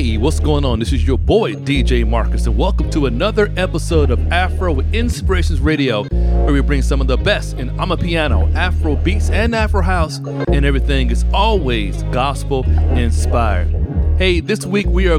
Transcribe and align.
Hey, 0.00 0.16
what's 0.16 0.40
going 0.40 0.64
on? 0.64 0.78
This 0.78 0.94
is 0.94 1.06
your 1.06 1.18
boy 1.18 1.52
DJ 1.52 2.08
Marcus, 2.08 2.46
and 2.46 2.56
welcome 2.56 2.88
to 2.88 3.04
another 3.04 3.52
episode 3.58 4.10
of 4.10 4.32
Afro 4.32 4.80
Inspirations 4.94 5.60
Radio, 5.60 6.04
where 6.04 6.54
we 6.54 6.62
bring 6.62 6.80
some 6.80 7.02
of 7.02 7.06
the 7.06 7.18
best 7.18 7.58
in 7.58 7.68
Amapiano, 7.72 8.50
Afro 8.54 8.96
beats, 8.96 9.28
and 9.28 9.54
Afro 9.54 9.82
house, 9.82 10.16
and 10.48 10.64
everything 10.64 11.10
is 11.10 11.26
always 11.34 12.02
gospel 12.04 12.64
inspired. 12.96 13.68
Hey, 14.16 14.40
this 14.40 14.64
week 14.64 14.86
we 14.86 15.06
are 15.06 15.18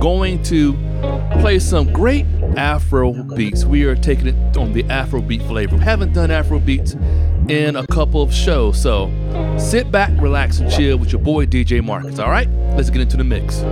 going 0.00 0.42
to 0.44 0.72
play 1.42 1.58
some 1.58 1.92
great 1.92 2.24
Afro 2.56 3.12
beats. 3.12 3.66
We 3.66 3.84
are 3.84 3.94
taking 3.94 4.28
it 4.28 4.56
on 4.56 4.72
the 4.72 4.84
Afro 4.84 5.20
beat 5.20 5.42
flavor. 5.42 5.76
We 5.76 5.82
haven't 5.82 6.14
done 6.14 6.30
Afro 6.30 6.58
beats 6.58 6.94
in 7.50 7.76
a 7.76 7.86
couple 7.88 8.22
of 8.22 8.32
shows, 8.32 8.80
so 8.80 9.10
sit 9.58 9.92
back, 9.92 10.10
relax, 10.22 10.58
and 10.58 10.72
chill 10.72 10.96
with 10.96 11.12
your 11.12 11.20
boy 11.20 11.44
DJ 11.44 11.84
Marcus. 11.84 12.18
All 12.18 12.30
right, 12.30 12.48
let's 12.76 12.88
get 12.88 13.02
into 13.02 13.18
the 13.18 13.24
mix. 13.24 13.62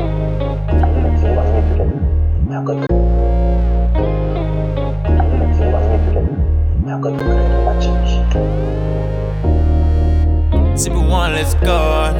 Simple 10.76 11.08
one, 11.08 11.32
let's 11.32 11.54
go. 11.54 12.12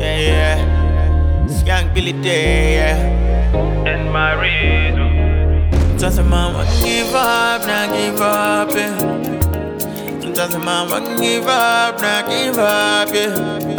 Yeah, 0.00 0.18
yeah. 0.18 1.46
Skank 1.46 1.94
Billy 1.94 2.12
Day, 2.14 2.74
yeah. 2.74 2.96
And 3.86 4.12
my 4.12 4.32
reason. 4.42 5.98
Just 5.98 6.18
a 6.18 6.24
mama 6.24 6.64
give 6.82 7.14
up, 7.14 7.64
not 7.64 7.90
give 7.92 8.20
up, 8.20 8.70
yeah. 8.70 10.32
Just 10.34 10.56
a 10.56 10.58
mama 10.58 11.00
give 11.16 11.46
up, 11.46 12.00
not 12.00 12.28
give 12.28 12.58
up, 12.58 13.14
yeah. 13.14 13.75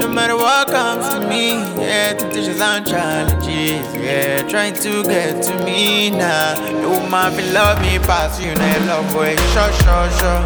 No 0.00 0.08
matter 0.08 0.34
what 0.34 0.68
comes 0.68 1.08
to 1.10 1.20
me, 1.28 1.58
yeah, 1.76 2.14
temptations 2.14 2.60
and 2.60 2.86
challenges, 2.86 3.94
yeah, 3.94 4.42
trying 4.48 4.74
to 4.74 5.02
get 5.04 5.42
to 5.44 5.64
me 5.64 6.10
now. 6.10 6.54
No 6.80 7.06
man 7.08 7.36
will 7.36 7.52
love 7.52 7.80
me 7.82 7.98
past 7.98 8.42
you, 8.42 8.54
now 8.54 8.86
love 8.86 9.14
way, 9.14 9.36
sure, 9.52 9.72
sure, 9.82 10.10
sure, 10.18 10.44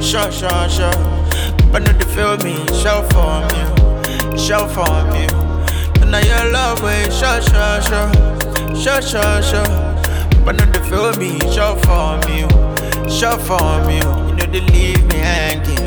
sure, 0.00 0.30
sure, 0.30 0.68
sure. 0.68 1.14
But 1.72 1.82
not 1.82 2.00
to 2.00 2.06
feel 2.06 2.36
me, 2.38 2.54
show 2.82 3.02
for 3.10 3.42
me, 3.50 4.38
show 4.38 4.68
for 4.68 5.02
me. 5.12 5.26
And 6.00 6.12
now 6.12 6.20
your 6.20 6.52
love 6.52 6.80
way, 6.82 7.02
sure, 7.10 7.42
sure, 7.42 7.82
sure, 7.82 8.12
sure, 8.76 9.02
sure, 9.02 9.42
sure. 9.42 9.94
But 10.44 10.56
not 10.56 10.72
to 10.72 10.80
feel 10.84 11.12
me, 11.16 11.40
show 11.52 11.74
for 11.82 12.16
me, 12.28 12.46
show 13.10 13.36
for 13.38 13.84
me. 13.86 13.96
You 13.96 14.36
know 14.36 14.46
they 14.46 14.60
leave 14.60 15.04
me 15.06 15.16
hanging, 15.16 15.78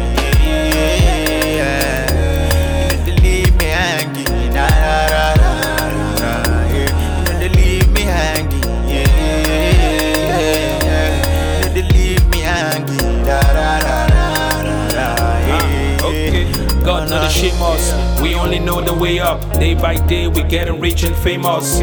only 18.47 18.59
know 18.59 18.79
the 18.79 18.93
way 18.93 19.19
up. 19.19 19.41
Day 19.59 19.73
by 19.73 19.95
day, 20.07 20.27
we 20.27 20.41
getting 20.43 20.79
rich 20.79 21.03
and 21.03 21.15
famous. 21.17 21.79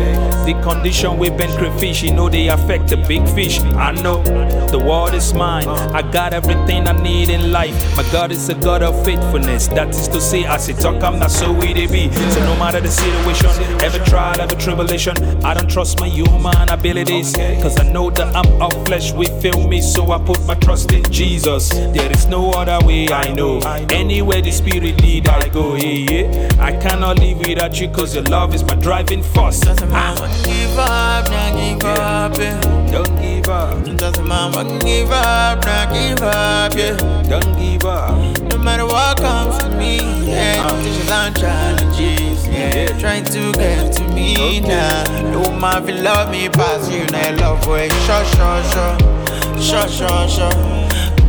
The 0.47 0.59
condition 0.63 1.19
we've 1.19 1.37
been 1.37 1.51
crayfish, 1.59 2.03
you 2.03 2.13
know 2.13 2.31
they 2.31 2.49
affect 2.49 2.89
the 2.89 2.97
big 2.97 3.29
fish. 3.29 3.61
I 3.61 3.93
know 3.93 4.23
the 4.69 4.79
world 4.79 5.13
is 5.13 5.35
mine. 5.35 5.69
I 5.69 6.01
got 6.11 6.33
everything 6.33 6.89
I 6.89 6.93
need 6.93 7.29
in 7.29 7.53
life. 7.53 7.75
My 7.97 8.03
God 8.11 8.33
is 8.33 8.49
a 8.49 8.55
God 8.55 8.83
of 8.83 8.95
faithfulness. 9.05 9.69
That 9.69 9.91
is 9.91 10.09
to 10.09 10.21
say, 10.21 10.45
as 10.45 10.69
it 10.71 10.79
talk, 10.79 11.03
I'm 11.03 11.19
not 11.19 11.31
so 11.31 11.53
we 11.53 11.75
they 11.75 11.87
be. 11.87 12.11
So 12.13 12.41
no 12.41 12.57
matter 12.57 12.81
the 12.81 12.91
situation, 12.91 13.51
every 13.83 14.05
trial, 14.07 14.41
every 14.41 14.57
tribulation, 14.57 15.17
I 15.45 15.53
don't 15.53 15.69
trust 15.69 16.01
my 16.01 16.09
human 16.09 16.69
abilities. 16.71 17.33
Cause 17.63 17.79
I 17.79 17.85
know 17.93 18.09
that 18.11 18.35
I'm 18.35 18.63
of 18.63 18.73
flesh, 18.87 19.13
we 19.13 19.27
feel 19.43 19.69
me. 19.69 19.83
So 19.83 20.13
I 20.13 20.19
put 20.19 20.43
my 20.47 20.55
trust 20.55 20.93
in 20.93 21.05
Jesus. 21.11 21.69
There 21.69 22.11
is 22.11 22.27
no 22.27 22.53
other 22.53 22.85
way 22.87 23.09
I 23.09 23.33
know. 23.33 23.59
Anywhere 23.91 24.41
the 24.41 24.51
spirit 24.51 25.01
lead, 25.03 25.29
I 25.29 25.49
go. 25.49 25.75
Yeah, 25.75 26.11
yeah. 26.11 26.54
I 26.59 26.73
cannot 26.81 27.19
live 27.19 27.39
without 27.39 27.81
you, 27.81 27.89
cause 27.89 28.15
your 28.15 28.25
love 28.25 28.55
is 28.55 28.65
my 28.65 28.75
driving 28.77 29.23
force. 29.23 29.61
Just 29.61 29.83
a 29.83 29.87
mama 29.87 30.29
give 30.45 30.79
up, 30.79 31.29
not 31.31 31.57
give 31.57 31.85
up, 31.85 32.39
yeah. 32.39 32.61
Don't 32.91 33.21
give 33.21 33.49
up, 33.49 34.19
a 34.19 34.23
mama 34.23 34.65
give 34.81 35.11
up, 35.11 35.65
not 35.65 35.93
give 35.93 36.23
up, 36.23 36.75
yeah. 36.75 36.97
don't 37.29 37.59
give 37.59 37.85
up. 37.85 38.17
No 38.51 38.59
matter 38.59 38.87
what 38.87 39.19
comes 39.19 39.59
to 39.59 39.69
me, 39.71 39.99
yeah. 40.27 40.69
Temptations 40.69 41.11
and 41.11 41.37
challenges, 41.37 42.49
yeah. 42.49 42.99
Trying 42.99 43.25
to 43.25 43.53
get 43.53 43.93
to 43.95 44.05
me 44.15 44.61
now. 44.61 45.23
No 45.33 45.51
man 45.59 45.85
will 45.85 46.03
love 46.03 46.31
me 46.31 46.49
past 46.49 46.91
you, 46.91 47.05
now 47.07 47.37
love 47.37 47.67
way. 47.67 47.89
Sure, 48.07 48.25
sure, 48.25 48.63
sure. 48.73 49.15
Sure, 49.61 49.89
sure, 49.89 50.29
sure. 50.29 50.51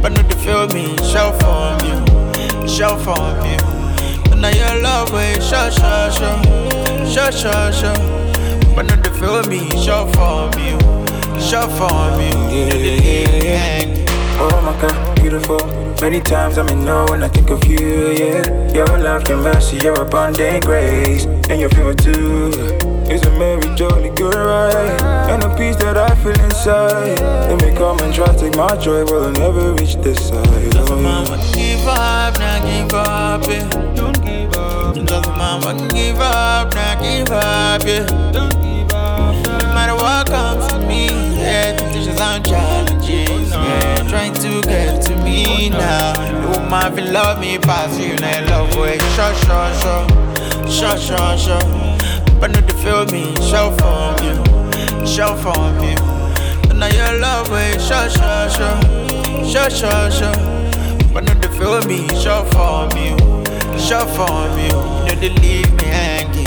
But 0.02 0.13
not 0.13 0.30
to 0.30 0.38
feel 0.38 0.68
me, 0.69 0.96
show 0.97 1.31
for 1.42 1.75
me, 1.84 2.68
show 2.68 2.96
for 2.97 3.42
me. 3.42 3.75
Now 4.45 4.51
your 4.51 4.81
love 4.83 5.11
way, 5.11 5.33
sure, 5.39 5.72
sure, 5.72 6.11
sure. 6.11 6.38
Sure, 7.09 7.31
sure, 7.31 7.73
sure. 7.73 8.75
But 8.75 8.85
not 8.85 9.03
to 9.03 9.11
feel 9.16 9.41
me, 9.50 9.72
show 9.83 10.06
for 10.13 10.51
me, 10.56 10.78
show 11.41 11.66
for 11.79 12.16
me. 12.16 12.29
Yeah. 13.44 14.06
Oh 14.38 14.61
my 14.61 14.79
god, 14.79 15.16
beautiful. 15.16 15.66
Many 16.00 16.22
times 16.22 16.59
I'm 16.59 16.67
in 16.67 16.85
know 16.85 17.07
when 17.09 17.23
I 17.23 17.28
think 17.28 17.50
of 17.50 17.66
you, 17.66 18.11
yeah. 18.11 18.72
Your 18.72 18.85
love, 19.00 19.28
your 19.28 19.41
mercy, 19.41 19.78
your 19.78 20.00
abundant 20.00 20.63
grace, 20.63 21.25
and 21.25 21.59
your 21.59 21.69
favor 21.72 21.95
too. 21.95 22.94
It's 23.07 23.23
a 23.25 23.31
merry, 23.38 23.75
jolly 23.75 24.09
good 24.09 24.33
ride, 24.33 25.01
and 25.29 25.41
the 25.41 25.49
peace 25.55 25.75
that 25.77 25.95
I 25.95 26.16
feel 26.16 26.39
inside. 26.45 27.19
Let 27.19 27.61
me 27.61 27.71
come 27.75 27.99
and 27.99 28.13
try 28.13 28.25
to 28.25 28.38
take 28.38 28.55
my 28.55 28.75
joy, 28.77 29.05
but 29.05 29.21
I'll 29.21 29.31
never 29.31 29.73
reach 29.73 29.95
this 29.97 30.29
side. 30.29 30.75
Oh, 30.75 30.99
mama 30.99 31.38
give 31.53 31.88
up, 31.88 32.39
not 32.39 32.61
give 32.65 32.94
up, 32.94 33.47
yeah. 33.47 33.69
Don't 33.94 34.25
give 34.25 34.53
up, 34.57 34.97
a 34.97 35.29
mama 35.38 35.88
give 35.94 36.19
up, 36.19 36.73
not 36.73 37.01
give 37.01 37.29
up, 37.29 37.83
yeah. 37.85 38.05
don't 38.33 38.53
give 38.61 38.91
up. 38.91 39.35
No 39.61 39.73
matter 39.73 39.95
what 39.95 40.25
comes 40.27 40.67
to 40.73 40.79
me, 40.79 41.05
yeah. 41.38 41.77
Temptations 41.77 42.19
and 42.19 42.44
challenges, 42.44 43.51
yeah. 43.51 44.07
Trying 44.09 44.33
to 44.33 44.61
get 44.63 45.03
to 45.05 45.15
me 45.17 45.69
now. 45.69 46.13
No 46.41 46.69
man 46.69 46.95
will 46.95 47.11
love 47.11 47.39
me 47.39 47.59
past 47.59 47.99
you, 47.99 48.15
now 48.15 48.65
love 48.65 48.75
way. 48.77 48.97
Sure, 49.13 49.33
sure, 49.45 49.73
sure. 49.79 50.25
Sure, 50.67 50.97
sure, 50.97 51.38
sure. 51.38 51.84
But 52.40 52.51
not 52.51 52.68
to 52.68 52.75
feel 52.75 53.06
me, 53.07 53.34
show 53.50 53.72
for 53.79 54.13
me, 54.22 54.31
show 55.06 55.35
for 55.35 55.72
me. 55.81 55.96
But 56.68 56.75
now 56.78 56.88
your 56.88 57.19
love 57.19 57.50
way, 57.50 57.72
sure, 57.79 58.09
sure, 58.09 58.50
sure. 58.50 58.79
Sure, 59.46 59.69
sure, 59.69 60.12
sure. 60.12 60.34
But 61.13 61.24
not 61.25 61.41
to 61.41 61.50
feel 61.57 61.81
me, 61.85 62.07
show 62.22 62.44
for 62.53 62.88
me, 62.95 63.16
show 63.79 64.06
for 64.16 64.50
me. 64.56 64.66
You 64.66 65.16
know 65.16 65.19
they 65.22 65.29
leave 65.29 65.72
me 65.79 65.85
hanging, 65.85 66.44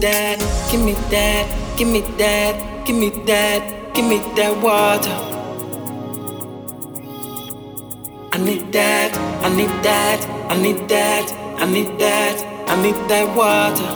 that, 0.00 0.38
give 0.70 0.80
me 0.80 0.94
that, 1.10 1.76
give 1.76 1.88
me 1.88 2.00
that. 2.18 2.70
Give 2.90 2.96
me 2.96 3.10
that, 3.10 3.94
give 3.94 4.04
me 4.04 4.18
that 4.34 4.56
water. 4.60 5.14
I 8.32 8.38
need 8.38 8.72
that, 8.72 9.16
I 9.44 9.54
need 9.54 9.68
that, 9.84 10.26
I 10.50 10.60
need 10.60 10.88
that, 10.88 11.30
I 11.60 11.66
need 11.70 11.98
that, 12.00 12.68
I 12.68 12.82
need 12.82 12.96
that 13.08 13.36
water. 13.36 13.92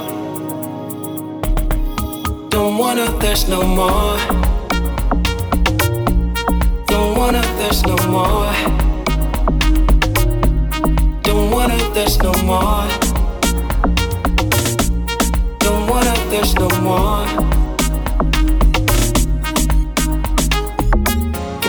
Don't 2.51 2.79
wanna 2.79 3.07
thirst 3.21 3.49
no 3.49 3.63
more. 3.65 4.19
Don't 6.87 7.19
wanna 7.19 7.43
thirst 7.59 7.87
no 7.87 7.97
more. 8.07 8.53
Don't 11.23 11.51
wanna 11.51 11.79
thirst 11.95 12.23
no 12.23 12.33
more. 12.45 13.14
Thirst 16.35 16.59
no 16.59 16.69
more. 16.81 17.27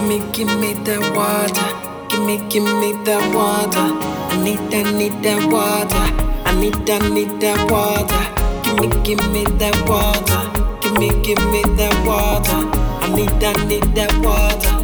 me, 0.07 0.17
give 0.33 0.47
me 0.59 0.73
that 0.85 1.01
water. 1.15 1.69
Give 2.09 2.25
me, 2.25 2.37
give 2.49 2.63
me 2.63 2.93
that 3.05 3.23
water. 3.31 3.87
I 4.33 4.43
need 4.43 4.57
that, 4.71 4.91
need 4.95 5.21
that 5.21 5.45
water. 5.51 6.05
I 6.49 6.59
need 6.59 6.73
that, 6.87 7.11
need 7.11 7.39
that 7.41 7.69
water. 7.69 8.23
Give 8.63 8.79
me, 8.79 8.87
give 9.03 9.31
me 9.31 9.43
that 9.59 9.77
water. 9.87 10.41
Give 10.81 10.97
me, 10.97 11.09
give 11.21 11.45
me 11.51 11.61
that 11.77 11.95
water. 12.03 12.59
I 13.05 13.15
need 13.15 13.39
that, 13.41 13.67
need 13.67 13.83
that 13.93 14.13
water. 14.25 14.74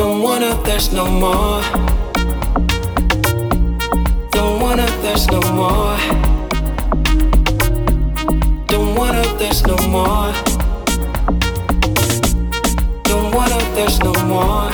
Don't 0.00 0.22
wanna 0.22 0.54
thirst 0.64 0.94
no 0.94 1.04
more. 1.04 1.60
Don't 4.30 4.58
wanna 4.62 4.86
thirst 5.02 5.30
no 5.30 5.42
more. 5.52 5.98
Don't 8.68 8.94
wanna 8.94 9.22
thirst 9.38 9.66
no 9.66 9.76
more 9.88 10.32
Don't 13.02 13.34
wanna 13.34 13.58
there's 13.74 13.98
no 14.00 14.14
more. 14.24 14.70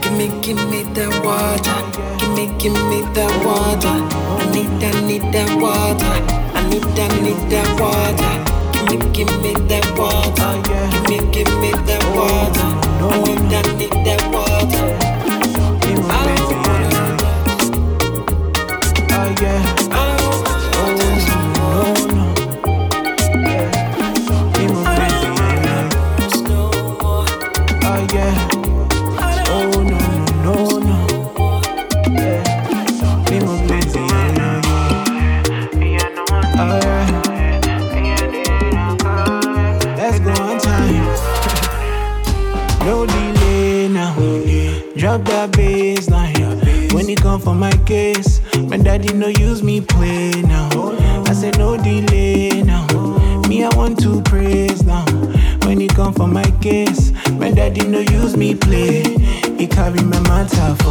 Give 0.00 0.14
me, 0.16 0.26
give 0.40 0.62
me 0.70 0.82
that 0.96 1.12
water. 1.22 1.78
Give 2.18 2.32
me, 2.36 2.46
give 2.58 2.72
me 2.88 3.02
that 3.12 3.32
water. 3.44 3.96
I 4.40 4.50
need 4.50 4.70
that, 4.80 5.04
need 5.04 5.24
that 5.34 5.50
water. 5.60 6.14
I 6.58 6.66
need 6.70 6.84
that, 6.96 7.12
need 7.20 7.50
that 7.50 7.80
water. 7.80 8.45
Give 8.88 9.00
me, 9.00 9.10
give 9.12 9.42
me 9.42 9.52
that 9.68 9.86
water. 9.98 10.62
Give 10.90 11.08
me, 11.08 11.32
give 11.32 11.48
me 11.60 11.70
that 11.86 12.02
water. 12.14 12.68
Oh, 13.02 13.10
I 13.10 13.34
need 13.34 13.50
that, 13.50 13.76
need 13.78 13.90
that 14.06 14.25
carry 59.86 60.02
my 60.02 60.18
matter 60.28 60.85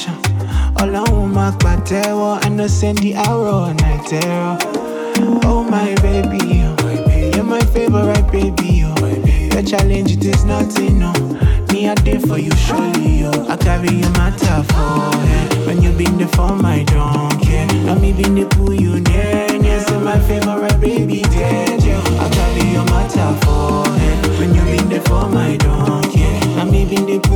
attention. 0.00 0.14
All 0.78 0.96
I 0.96 1.10
want 1.10 1.34
my 1.34 1.50
patero, 1.52 2.42
I 2.42 2.66
send 2.66 2.98
the 2.98 3.14
arrow 3.14 3.64
and 3.64 3.80
I 3.82 3.98
terror. 4.06 4.58
Oh 5.44 5.62
my 5.62 5.94
baby, 5.96 6.62
oh. 6.64 7.32
you're 7.34 7.44
my 7.44 7.60
favorite 7.60 8.30
baby. 8.30 8.84
Oh. 8.84 8.96
Your 9.52 9.62
challenge 9.62 10.12
it 10.12 10.24
is 10.24 10.44
nothing, 10.44 10.98
no. 10.98 11.12
Me 11.72 11.88
I 11.88 11.94
did 11.96 12.26
for 12.26 12.38
you, 12.38 12.50
surely, 12.56 13.20
yo. 13.20 13.30
I 13.48 13.56
carry 13.56 13.90
your 13.90 14.10
matter 14.12 14.62
for 14.72 15.16
yeah. 15.26 15.66
When 15.66 15.82
you 15.82 15.92
been 15.92 16.18
there 16.18 16.28
for 16.28 16.54
my 16.56 16.84
donkey, 16.84 17.66
now 17.84 17.96
me 17.96 18.12
been 18.12 18.34
the 18.34 18.46
pull 18.46 18.74
you 18.74 19.00
near, 19.00 19.58
near. 19.58 19.80
So 19.80 20.00
my 20.00 20.18
favorite 20.20 20.80
baby, 20.80 21.22
dead, 21.22 21.82
yo. 21.82 21.98
I 22.18 22.28
carry 22.30 22.70
your 22.72 22.84
matter 22.86 23.30
for 23.44 23.84
yeah. 23.98 24.38
When 24.38 24.54
you 24.54 24.62
been 24.62 24.88
there 24.88 25.02
for 25.02 25.28
my 25.28 25.56
donkey, 25.56 26.24
now 26.56 26.64
me 26.64 26.86
been 26.86 27.06
the 27.06 27.29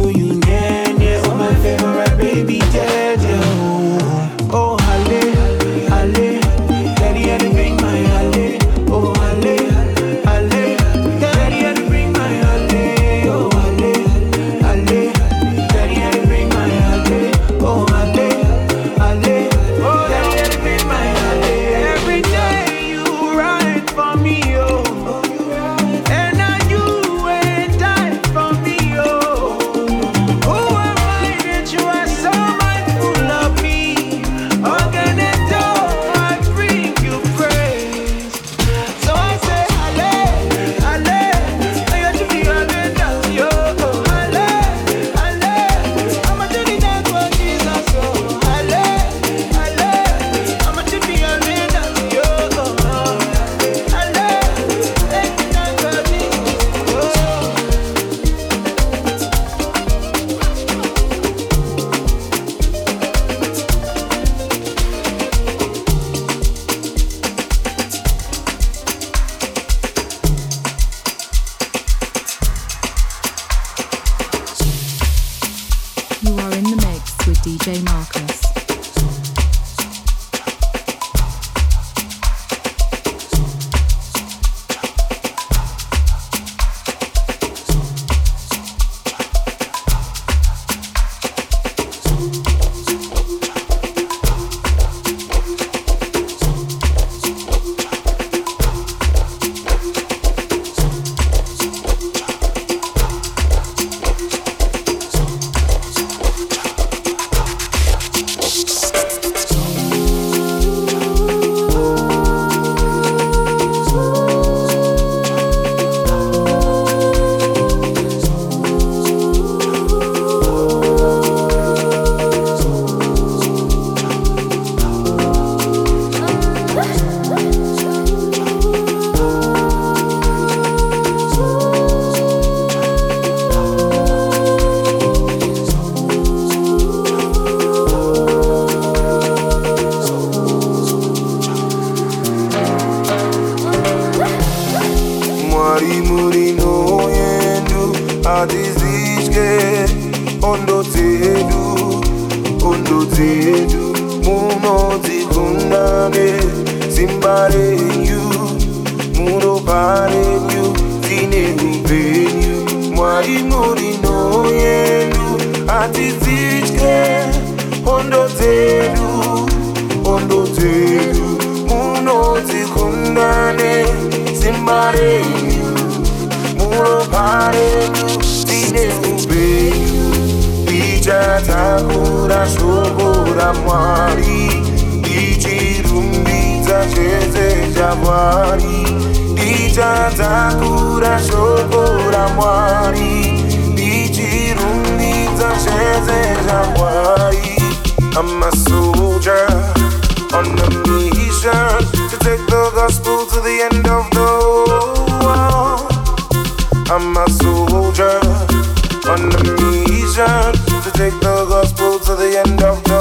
them 212.45 212.57
down. 212.57 212.94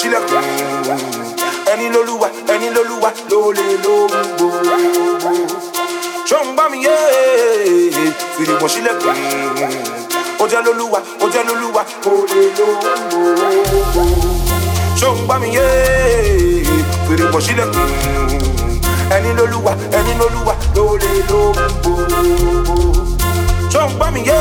ṣílẹ̀ 0.00 0.20
kù. 0.28 0.36
ẹni 1.72 1.86
lolúwa 1.94 2.28
ẹni 2.52 2.68
lolúwa 2.76 3.10
ló 3.30 3.40
lè 3.56 3.66
lo 3.84 3.94
mi 6.70 6.78
yé 6.86 6.96
fìrìwọ̀ 8.36 8.68
ṣílẹ̀ 8.74 8.94
she 9.00 9.08
ó 10.40 10.44
Oja 10.44 10.58
lolúwa 10.66 10.98
oja 11.24 11.40
lolúwa 11.48 11.82
ó 12.06 12.12
lè 12.30 12.42
lo 12.58 12.66
gbogbo. 12.80 14.02
ṣóun 15.00 15.18
bá 15.28 15.34
mi 15.42 15.48
yé 15.56 15.66
fìrìwọ̀ 17.06 17.40
ṣílẹ̀ 17.46 17.66
kù. 17.74 17.82
ẹni 19.16 19.30
lolúwa 19.38 19.72
ẹni 19.98 20.12
lolúwa 20.20 20.54
ló 20.76 20.84
lè 21.02 21.12
lo 21.30 21.40
gbogbo. 21.82 22.74
ṣóun 23.72 23.90
bá 23.98 24.06
mi 24.14 24.20
yé 24.30 24.40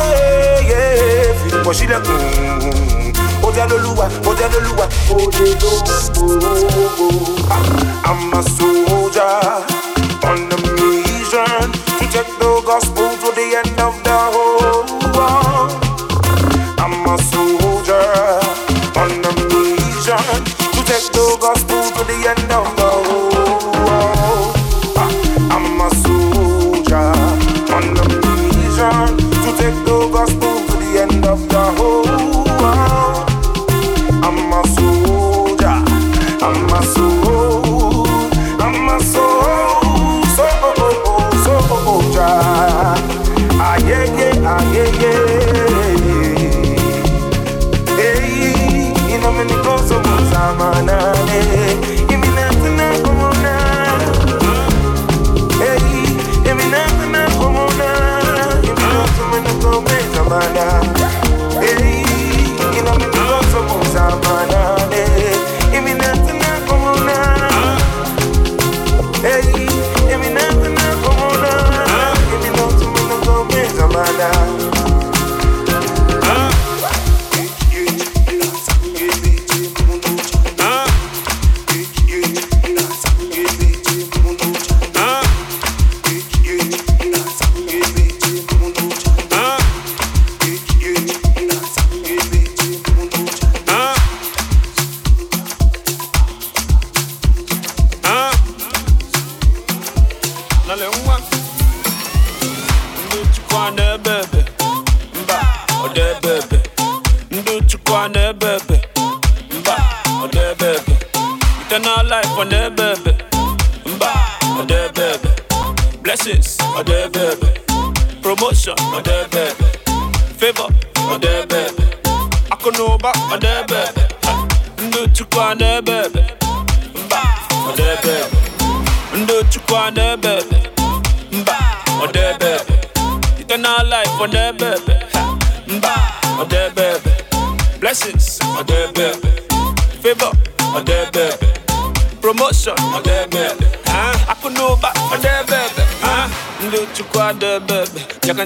fìrìwọ̀ 1.42 1.74
ṣílẹ̀ 1.80 2.00
kù. 2.06 2.14
I'm 8.06 8.34
a 8.34 8.44
soldier 8.44 9.40
on 10.24 10.52
a 10.52 10.58
mission 10.78 11.72
to 11.98 12.06
take 12.12 12.32
the 12.40 12.62
gospel. 12.66 13.19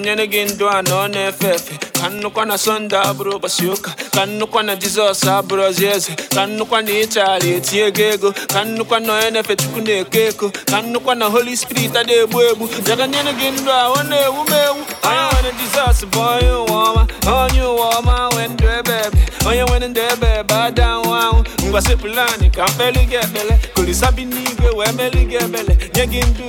Ebebe 0.05 0.13
ya 0.13 0.15
ka 0.15 0.15
nyere 0.15 0.27
gị 0.27 0.45
ndụ 0.55 0.67
a 0.69 0.81
na 0.81 0.91
ọ 0.95 1.07
na-efe 1.07 1.49
efe 1.55 1.77
ka 2.01 2.09
nnukwu 2.09 2.45
na 2.45 2.55
sọnde 2.57 2.97
abụrụ 2.97 3.31
ụbọchị 3.37 3.65
ụka 3.73 3.91
ka 4.15 4.25
nnukwu 4.25 4.61
na 4.63 4.75
jizọs 4.75 5.27
abụrụzi 5.27 5.85
eze 5.95 6.13
ka 6.35 6.45
nnukwu 6.45 6.81
na 6.81 6.91
ịchagharị 6.91 7.49
etinye 7.57 7.91
gị 7.91 8.03
ego 8.13 8.31
ka 8.53 8.63
nnukwu 8.63 8.99
na 8.99 9.13
onye 9.13 9.29
na-efe 9.31 9.55
chukwu 9.55 9.81
na-eko 9.81 10.17
eko 10.19 10.49
ka 10.71 10.81
nnukwu 10.81 11.13
na 11.15 11.25
holy 11.25 11.55
spirit 11.57 11.95
adị 11.95 12.13
egbu 12.13 12.41
egbu. 12.41 12.69
Ya 12.89 12.95
ka 12.97 13.07
nyere 13.07 13.33
gị 13.39 13.51
ndụ 13.51 13.71
a 13.71 13.83
ọ 13.89 14.03
na-ewu 14.09 14.41
m 14.49 14.53
ewu 14.53 14.81
onye 15.03 15.23
nwere 15.31 15.51
jizọs 15.59 15.99
bụ 16.11 16.19
onye 16.19 16.51
ụwa 16.51 16.79
ọma 16.89 17.03
onye 17.43 17.61
ụwa 17.61 17.85
ọma 17.97 18.29
nwee 18.33 18.47
ndụ 18.47 18.65
ebe 18.79 18.95
ebe 19.07 19.19
onye 19.49 19.63
nwere 19.63 19.87
ndụ 19.87 20.01
ebe 20.13 20.27
ebe 20.39 20.53
ada 20.55 20.85
anwụ 20.93 21.11
anwụ 21.23 21.41
ngwasịpụlani 21.67 22.49
ka 22.49 22.65
mkpeli 22.67 22.99
gị 23.09 23.15
ekpele 23.23 23.55
kolisabi 23.75 24.25
n'igwe 24.25 24.69
wee 24.77 24.91
meli 24.97 25.25
gị 25.31 25.35
ebele 25.45 25.73
nye 25.95 26.05
gị 26.11 26.21
ndụ 26.29 26.45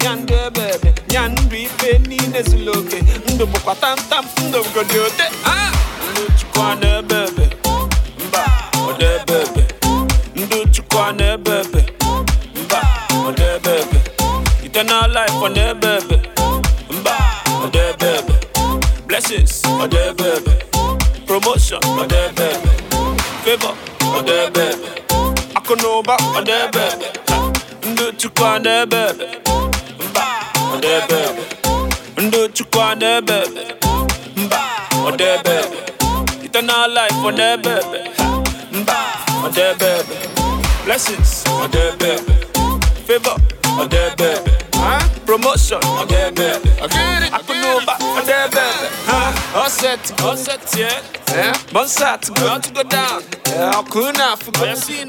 chukwu 0.00 0.06
ya 0.06 0.16
ndụ 0.16 0.34
ebe 0.46 0.62
ebe 0.74 0.94
ya 1.14 1.28
ndụ 1.28 1.56
ife 1.56 1.98
niile 2.08 2.42
zuru 2.42 2.72
oke 2.78 2.98
ndụ 3.34 3.46
bụkwa 3.46 3.74
tamtam 3.74 4.24
ndụ 4.48 4.58
godi 4.74 4.98
ote 4.98 5.24
ndụ 6.12 6.22
chukwu 6.38 6.62
a 6.62 6.74
na-ebe 6.74 7.16
ebe 7.28 7.46
mba 8.28 8.44
ọ 8.86 8.92
dị 8.98 9.06
ebe 9.16 9.36
ebe 9.42 9.62
ndụ 10.36 10.58
chukwu 10.72 10.98
a 10.98 11.12
na-ebe 11.12 11.52
ebe 11.60 11.82
mba 12.64 12.80
ọ 13.26 13.32
dị 13.36 13.44
ebe 13.56 13.72
ebe 13.80 13.98
eternal 14.66 15.10
life 15.14 15.36
ọ 15.44 15.48
na-ebe 15.56 15.88
ebe 15.98 16.16
mba 16.90 17.16
ọ 17.62 17.66
dị 17.72 17.80
ebe 17.90 18.08
ebe 18.18 18.34
blessings 19.06 19.62
ọ 19.82 19.86
dị 19.92 19.98
ebe 20.08 20.28
ebe 20.36 20.52
promotion 21.26 21.80
ọ 22.00 22.04
dị 22.10 22.16
ebe 22.28 22.46
ebe 22.54 22.70
favor 23.44 23.74
ọ 24.16 24.20
dị 24.26 24.32
ebe 24.46 24.62
ebe 24.72 24.88
akụ 25.54 25.74
na 25.76 25.88
ụba 25.98 26.14
ọ 26.38 26.40
dị 26.46 26.52
ebe 26.64 26.82
ebe 26.92 27.06
ndụ 27.90 28.04
chukwu 28.18 28.44
a 28.46 28.58
na-ebe 28.58 29.00
ebe 29.10 29.26
mba 30.70 30.76
ọ 30.76 30.80
dị 30.82 30.88
ebe 30.98 31.18
ebe 31.28 31.42
ndụ 32.22 32.40
chukwu 32.56 32.80
a 32.80 32.94
na-ebe 33.00 33.36
ebe 33.44 33.62
mba 34.36 34.60
ọ 35.06 35.10
dị 35.18 35.24
ebe 35.34 35.54
ebe 35.62 35.78
eternal 36.44 36.90
life 36.96 37.18
ọ 37.28 37.30
na-ebe 37.38 37.74
mba 38.78 38.98
ọ 39.44 39.48
dị 39.54 39.62
ebe 39.70 39.88
ebe 40.00 40.16
blessings 40.84 41.32
ọ 41.62 41.66
dị 41.72 41.80
ebe 41.90 42.10
ebe 42.14 42.34
favor 43.06 43.36
ọ 43.80 43.84
dị 43.92 43.98
ebe 44.08 44.28
ebe 44.36 44.52
promotion 45.26 45.80
ọ 46.00 46.04
dị 46.10 46.16
ebe 46.26 46.46
all 49.54 49.68
set 49.68 50.20
all 50.22 50.36
set 50.36 50.60
yeah. 50.76 51.02
Eh? 51.34 51.52
Bon 51.72 51.86
sat 51.86 52.26
go 52.34 52.58
to 52.58 52.70
go 52.72 52.82
down. 52.82 53.22
Ọkụ 53.78 54.12
na 54.18 54.32
afụgo 54.32 54.64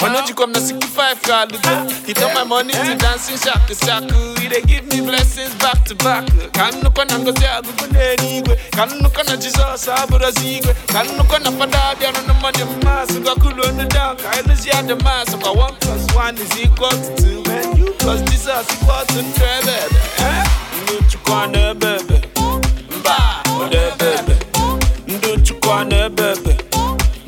ọnụ 0.05 0.21
jikwa 0.27 0.47
m 0.47 0.51
na 0.53 0.59
65 0.59 1.15
ka 1.21 1.41
alụgo 1.41 1.91
he 2.07 2.13
turn 2.13 2.33
my 2.33 2.43
money 2.43 2.73
to 2.73 2.79
eh? 2.91 2.97
dancing 2.97 3.37
shaku 3.37 3.73
shaku. 3.85 4.39
He 4.41 4.47
dey 4.49 4.61
give 4.61 4.85
me 4.87 5.01
blessings 5.01 5.53
back 5.55 5.83
to 5.85 5.95
back. 5.95 6.25
Ka 6.53 6.71
nnukwu 6.71 7.05
na 7.09 7.19
ngozi 7.19 7.45
agụgụ 7.45 7.85
n'eluigwe 7.93 8.55
ka 8.75 8.85
nnukwu 8.85 9.23
na 9.27 9.35
jizọs 9.37 9.87
abụrụzi 9.89 10.57
igwe 10.57 10.73
ka 10.93 11.03
nnukwu 11.03 11.37
na 11.43 11.51
fada 11.51 11.83
abịara 11.89 12.21
na 12.27 12.33
mmadụ 12.33 12.65
mmasị 12.65 13.19
gwakulu 13.19 13.63
onu 13.63 13.85
down. 13.89 14.15
Ka 14.17 14.29
ịlụzi 14.41 14.69
adị 14.77 14.93
masị 15.03 15.37
kwa 15.37 15.51
1 15.51 15.71
plus 15.79 16.03
1 16.15 16.41
is 16.43 16.63
equal 16.63 16.89
to 16.91 17.23
2 17.23 17.47
man 17.47 17.77
you 17.77 17.93
plus 17.93 18.21
jesus 18.29 18.65
equal 18.73 19.05
to 19.05 19.21
ndụ 19.21 19.45
ebe 19.59 19.75
ebe 19.85 19.99
Eh? 20.19 20.45
ndụ 20.83 20.93
chukwu 21.11 21.33
a 21.35 21.47
na-ebe 21.47 21.87
ebe 21.95 22.21
mba 23.61 23.67
ọ 23.67 23.69
dị 23.73 23.79
ebe 23.87 24.09
ebe 24.19 24.35
ndụ 25.13 25.29
chukwu 25.45 25.69
a 25.77 25.83
na-ebe 25.89 26.25
ebe 26.33 26.53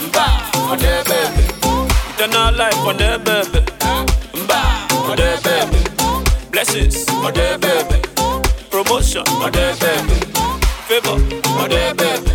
mba 0.08 0.26
ọ 0.72 0.76
dị 0.82 0.88
ebe 1.00 1.18
ebe 1.26 1.44
eternal 2.10 2.50
life 2.60 2.82
ọ 2.90 2.92
na-ebe 3.00 3.34
ebe 3.44 3.60
mba 4.44 4.60
ọ 5.10 5.14
dị 5.20 5.26
ebe 5.36 5.54
ebe 5.64 5.80
blessings 6.52 6.98
ebe 7.54 7.98
promotion 8.72 9.26
ọ 9.46 9.48
dị 9.56 9.62
ebe 9.72 9.90
ebe 10.00 10.16
favor 10.88 11.18
ọ 11.62 11.66
dị 11.72 11.80
ebe 11.90 12.08
ebe 12.16 12.32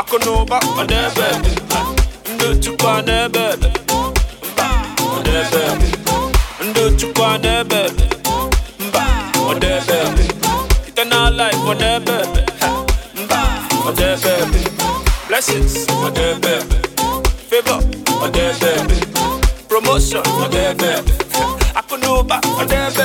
akụ 0.00 0.16
na 0.24 0.30
ụba 0.40 0.56
ọ 0.80 0.82
dị 0.90 0.96
ebe 1.06 1.24
ebe 1.34 1.52
blessings. 15.46 15.86
Dị 16.14 16.22
ebe 16.22 16.50
ebe 16.50 16.58
favor. 17.50 17.80
Dị 18.34 18.40
ebe 18.40 18.70
ebe 18.76 18.94
promotion. 19.68 20.22
Ọ 20.24 20.48
dị 20.52 20.58
ebe 20.58 20.86
ebe 20.86 21.02
akụ 21.74 21.96
na 21.96 22.08
ụba 22.08 22.36
ọ 22.58 22.64
dị 22.70 22.76
ebe 22.76 23.04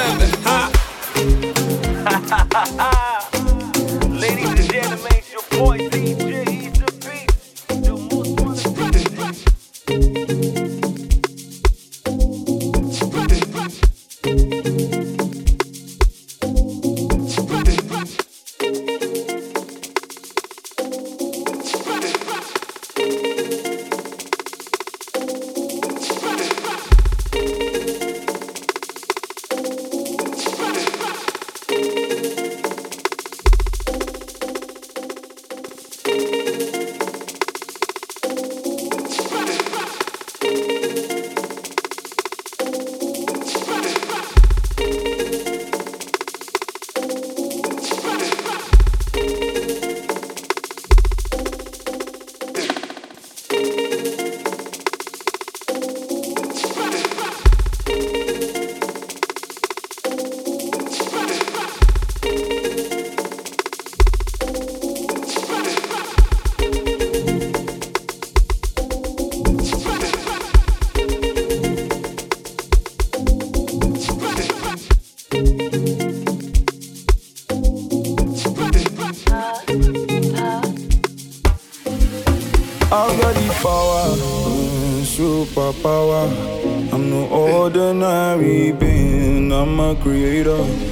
being, 89.88 90.02
creator, 90.02 90.87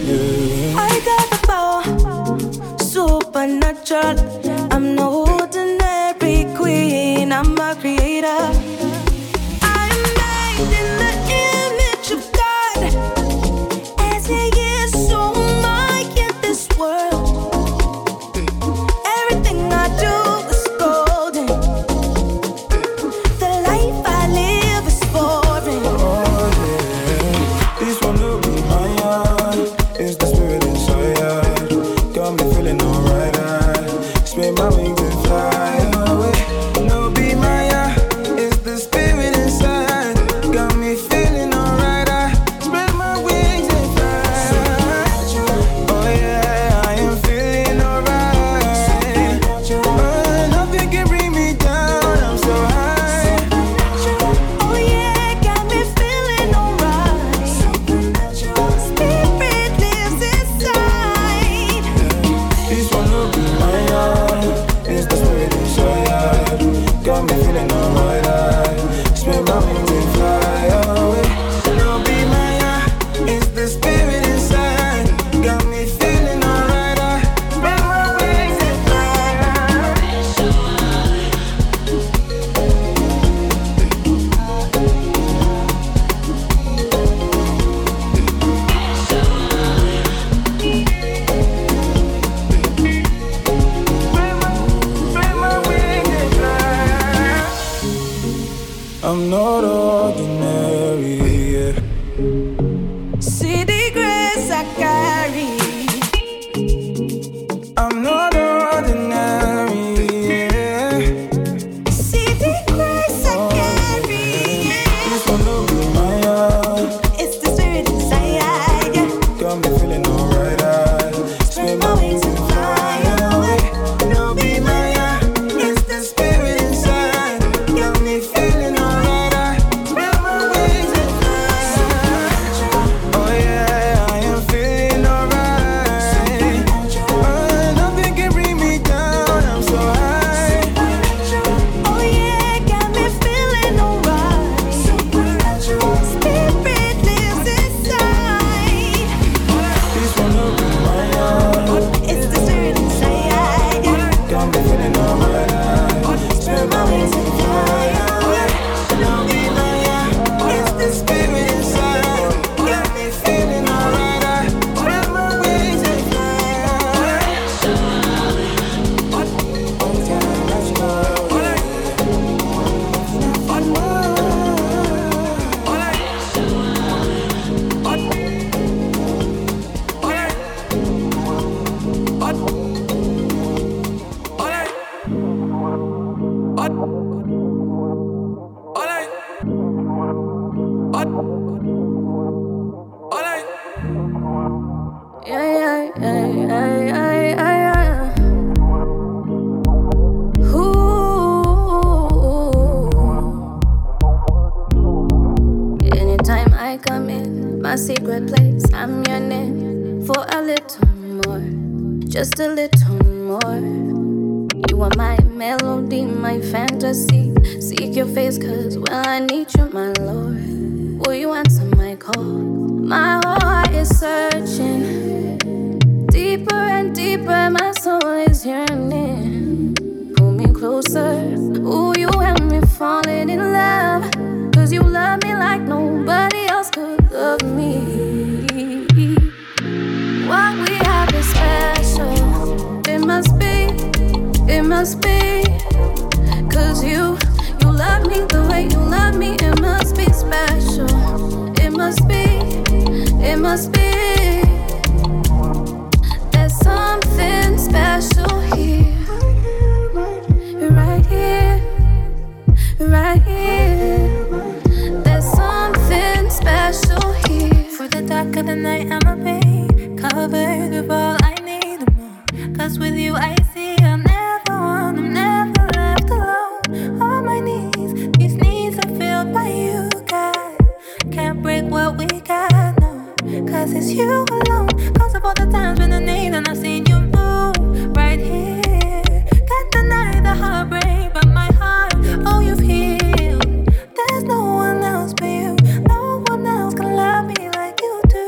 you 284.05 284.25
alone. 284.37 284.67
Cause 284.93 285.15
of 285.15 285.23
all 285.25 285.33
the 285.33 285.47
times 285.51 285.79
when 285.79 285.91
I 285.93 285.99
need 285.99 286.33
and 286.33 286.47
I've 286.47 286.57
seen 286.57 286.85
you 286.85 286.99
move 286.99 287.95
right 287.95 288.19
here. 288.19 289.01
Can't 289.49 289.69
deny 289.71 290.19
the 290.27 290.35
heartbreak, 290.41 291.13
but 291.13 291.27
my 291.27 291.49
heart, 291.61 291.93
oh, 292.29 292.39
you've 292.39 292.59
healed. 292.71 293.67
There's 293.97 294.23
no 294.23 294.41
one 294.65 294.83
else 294.83 295.13
but 295.13 295.29
you. 295.39 295.55
No 295.87 296.23
one 296.27 296.45
else 296.45 296.73
can 296.75 296.95
love 296.95 297.25
me 297.31 297.49
like 297.59 297.79
you 297.81 298.01
do. 298.17 298.27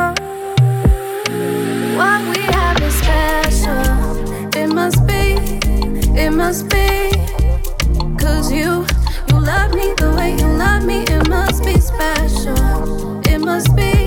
Oh. 0.00 0.14
What 2.00 2.20
we 2.32 2.42
have 2.56 2.80
is 2.88 2.94
special. 3.02 4.58
It 4.60 4.68
must 4.68 5.00
be, 5.06 5.24
it 6.24 6.32
must 6.32 6.68
be. 6.68 7.10
Cause 8.22 8.52
you, 8.52 8.86
you 9.28 9.36
love 9.52 9.70
me 9.74 9.94
the 10.02 10.12
way 10.16 10.30
you 10.40 10.48
love 10.64 10.84
me. 10.84 10.98
It 11.16 11.28
must 11.28 11.64
be 11.64 11.74
special. 11.80 13.20
It 13.26 13.38
must 13.40 13.74
be. 13.76 13.97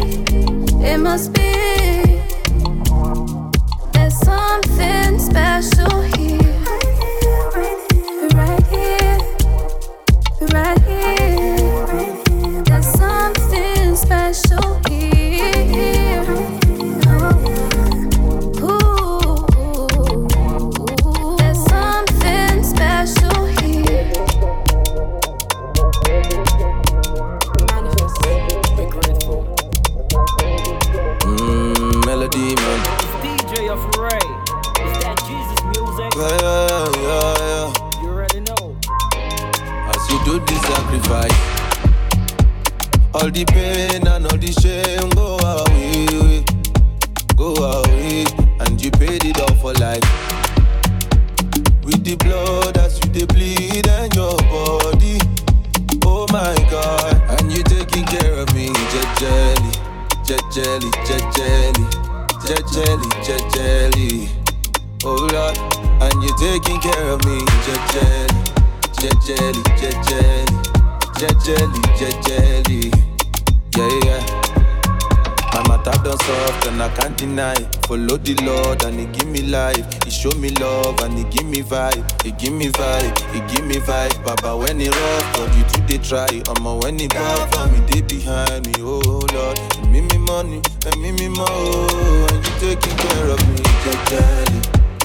money, 90.44 90.62
let 90.86 90.98
me 90.98 91.12
me 91.12 91.28
more. 91.28 91.46
Oh, 91.50 92.28
and 92.32 92.46
you 92.46 92.54
taking 92.60 92.98
care 92.98 93.28
of 93.30 93.40
me, 93.50 93.62
jelly, 94.10 94.62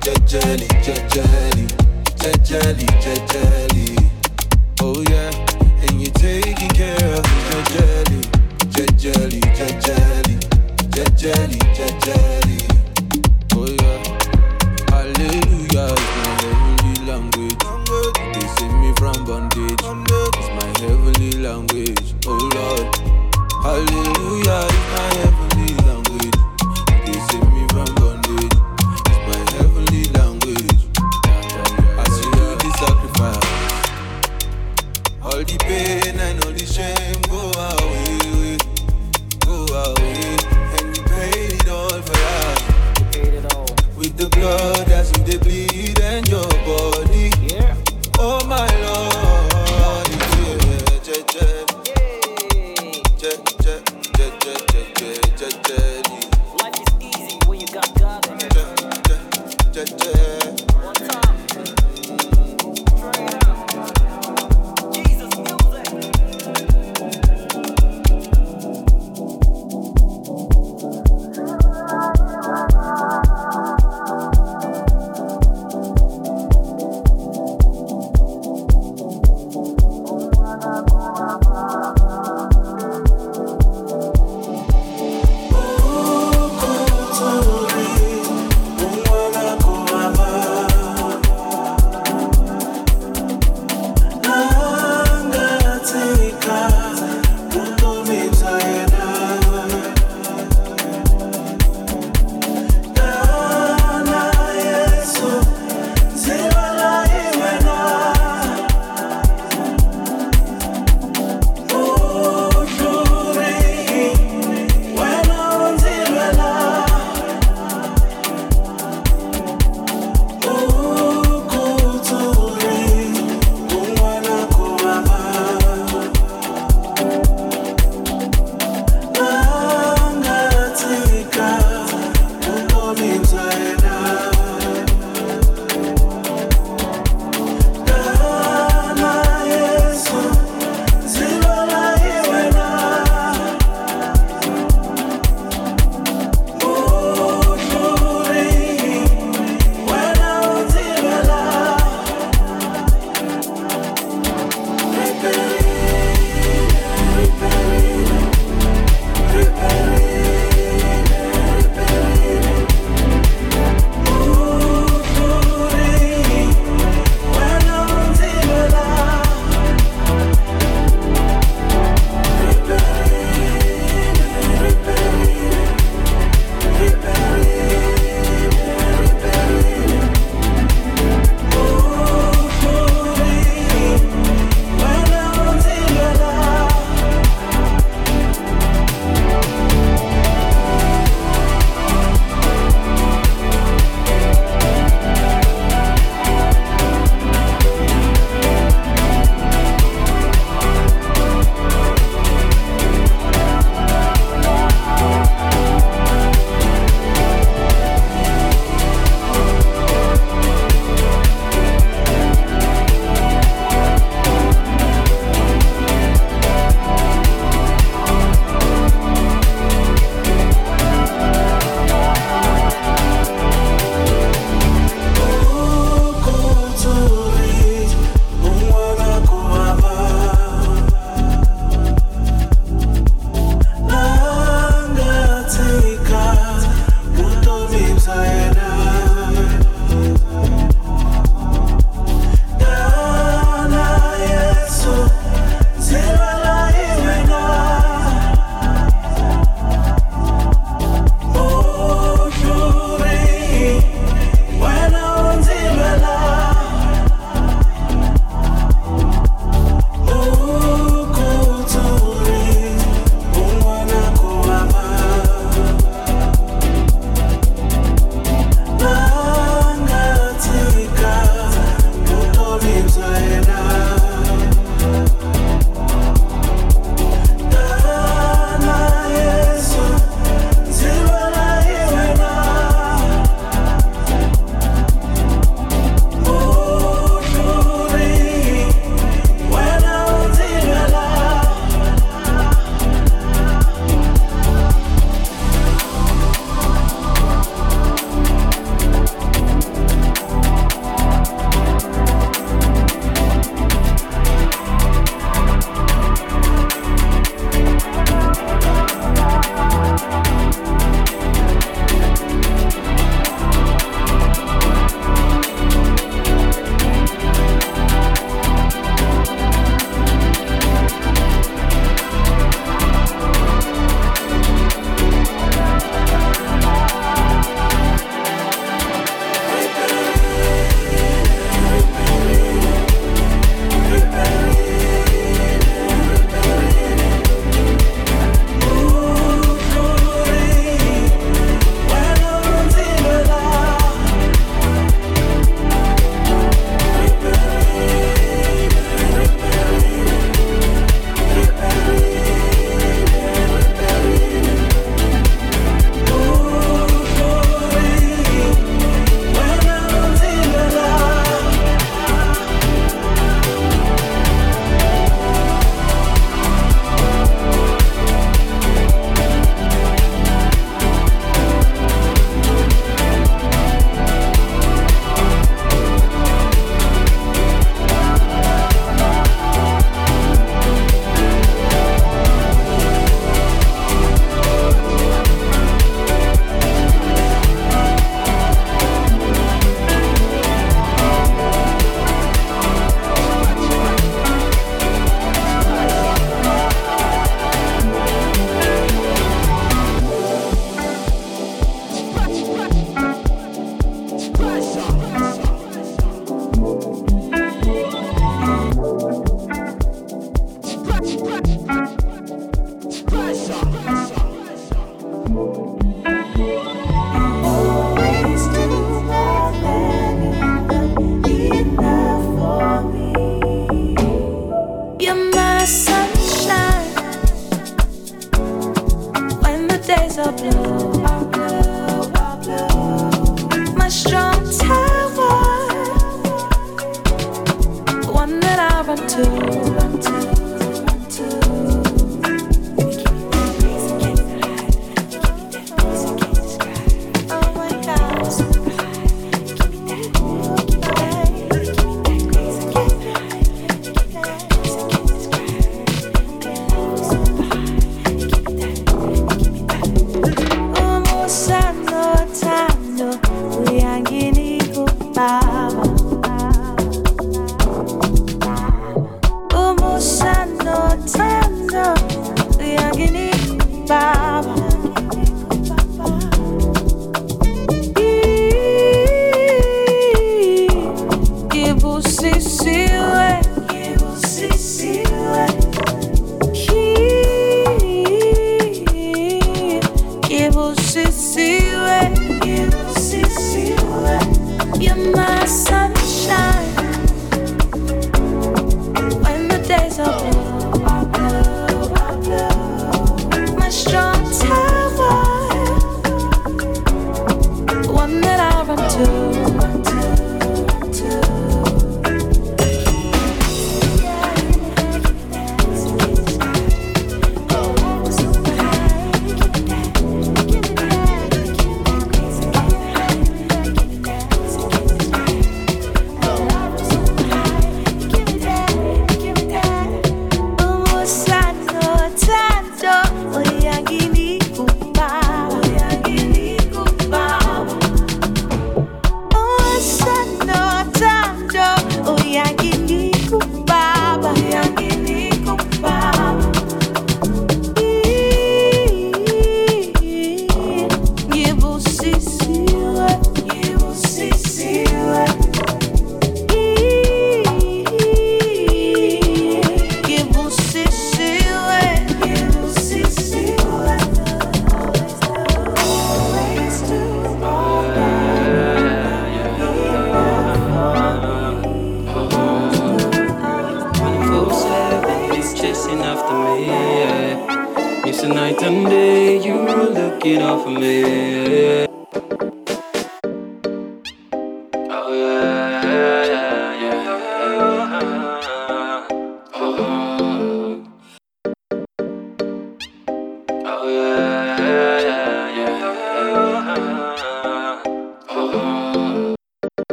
jelly, 0.00 0.68
jelly, 0.78 1.66
jelly, 2.44 2.86
jelly, 3.28 3.96
Oh 4.80 5.02
yeah, 5.10 5.30
and 5.84 6.00
you 6.00 6.10
taking 6.12 6.70
care 6.70 7.12
of 7.18 7.24
me, 7.34 7.40
jelly, 7.72 8.22
jelly, 8.72 9.40
jelly, 9.84 10.38
jelly, 11.16 11.58
jelly, 12.04 12.58
Oh 13.54 13.68
yeah, 13.80 13.98
hallelujah 14.88 15.92
is 15.92 16.10
my 16.16 16.30
heavenly 16.40 16.94
language. 17.10 17.62
They 18.32 18.46
save 18.56 18.74
me 18.82 18.90
from 18.96 19.24
bondage. 19.24 19.82
It's 20.38 20.50
my 20.58 20.68
heavenly 20.80 21.32
language. 21.32 22.14
Oh 22.26 22.50
Lord. 22.54 23.08
Hallelujah 23.62 24.77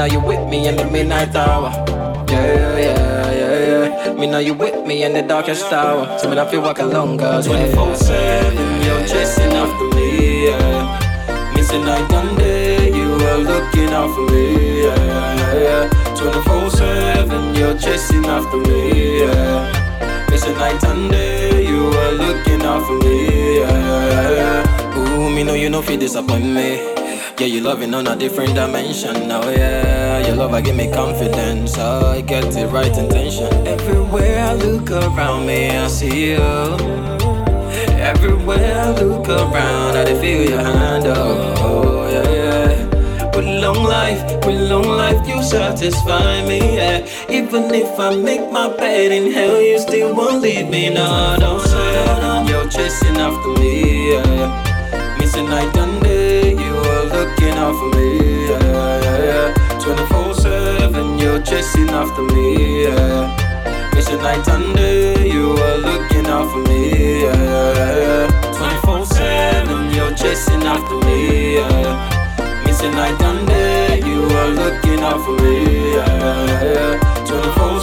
now 0.00 0.06
you 0.06 0.20
with 0.20 0.48
me 0.48 0.66
in 0.66 0.76
the 0.76 0.84
midnight 0.86 1.36
hour. 1.36 1.70
Yeah, 2.28 2.78
yeah, 2.78 3.30
yeah, 3.40 4.06
yeah. 4.06 4.12
Me 4.14 4.26
now 4.26 4.38
you 4.38 4.54
with 4.54 4.86
me 4.86 5.04
in 5.04 5.12
the 5.12 5.20
darkest 5.22 5.70
hour. 5.72 6.18
So 6.18 6.30
me 6.30 6.38
I 6.38 6.50
feel 6.50 6.62
walk 6.62 6.78
God's 7.18 7.48
way. 7.48 7.70
24 7.70 7.96
7, 7.96 8.82
you're 8.82 9.06
chasing 9.06 9.52
after 9.62 9.88
me, 9.96 10.46
yeah. 10.46 11.54
Missing 11.54 11.84
night 11.84 12.10
and 12.12 12.38
day, 12.38 12.88
you 12.98 13.12
are 13.28 13.38
looking 13.52 13.90
out 13.98 14.10
for 14.14 14.26
me, 14.32 14.84
yeah, 14.84 15.66
yeah. 15.66 16.14
24 16.16 16.70
7, 16.70 17.54
you're 17.54 17.78
chasing 17.78 18.24
after 18.24 18.56
me, 18.56 19.20
yeah. 19.20 20.26
Missing 20.30 20.54
night 20.54 20.82
and 20.84 21.10
day, 21.10 21.39
are 22.10 22.14
looking 22.14 22.62
out 22.62 22.86
for 22.86 22.98
me, 22.98 23.58
yeah, 23.58 24.30
yeah. 24.30 24.98
Ooh, 24.98 25.30
me 25.30 25.44
know 25.44 25.54
you 25.54 25.70
know 25.70 25.82
feel 25.82 25.98
disappoint 25.98 26.44
me. 26.44 26.78
Yeah, 27.38 27.46
you 27.46 27.60
loving 27.60 27.94
on 27.94 28.06
a 28.06 28.16
different 28.16 28.54
dimension 28.54 29.28
now, 29.28 29.48
yeah. 29.48 30.26
Your 30.26 30.36
love, 30.36 30.52
I 30.52 30.60
give 30.60 30.76
me 30.76 30.90
confidence. 30.90 31.78
I 31.78 32.20
get 32.22 32.52
the 32.52 32.66
right 32.66 32.96
intention. 32.96 33.48
Everywhere 33.66 34.40
I 34.44 34.54
look 34.54 34.90
around 34.90 35.46
me, 35.46 35.70
I 35.70 35.86
see 35.88 36.32
you. 36.32 36.76
Everywhere 37.96 38.82
I 38.82 38.90
look 39.00 39.28
around, 39.28 39.96
I 39.96 40.04
feel 40.20 40.48
your 40.50 40.60
hand, 40.60 41.04
oh, 41.06 41.12
yeah, 41.12 41.54
yeah. 41.54 41.59
With 43.40 43.62
long 43.62 43.84
life, 43.84 44.22
with 44.44 44.70
long 44.70 44.86
life, 44.86 45.26
you 45.26 45.42
satisfy 45.42 46.44
me, 46.44 46.76
yeah. 46.76 47.06
Even 47.30 47.74
if 47.74 47.98
I 47.98 48.14
make 48.14 48.52
my 48.52 48.68
bed 48.76 49.12
in 49.12 49.32
hell, 49.32 49.58
you 49.58 49.78
still 49.78 50.14
won't 50.14 50.42
leave 50.42 50.68
me, 50.68 50.90
no, 50.90 51.36
don't 51.40 51.58
say 51.58 52.44
You're 52.46 52.68
chasing 52.68 53.16
after 53.16 53.48
me, 53.58 54.12
yeah. 54.12 55.16
Missing 55.18 55.48
night 55.48 55.74
and 55.74 56.02
day, 56.02 56.50
you 56.50 56.74
are 56.92 57.04
looking 57.16 57.56
out 57.56 57.72
for 57.80 57.96
me, 57.96 58.46
yeah, 58.50 59.00
yeah, 59.04 59.54
yeah. 59.56 59.80
24 59.80 60.34
7, 60.34 61.18
you're 61.18 61.40
chasing 61.40 61.88
after 61.88 62.20
me, 62.34 62.84
yeah. 62.84 63.90
Missing 63.94 64.18
night 64.18 64.46
and 64.48 64.76
day, 64.76 65.30
you 65.32 65.52
are 65.52 65.78
looking 65.78 66.26
out 66.26 66.46
for 66.52 66.58
me, 66.68 67.22
yeah. 67.22 68.52
24 68.84 69.06
7, 69.06 69.94
you're 69.94 70.14
chasing 70.14 70.62
after 70.64 71.06
me, 71.06 71.54
yeah. 71.56 72.19
Missing 72.80 72.96
night 72.96 73.20
and 73.20 73.46
day, 73.46 74.00
you 74.06 74.22
are 74.24 74.48
looking 74.48 75.00
out 75.00 75.22
for 75.22 75.36
me, 75.42 75.92
yeah. 75.96 77.24
24 77.26 77.79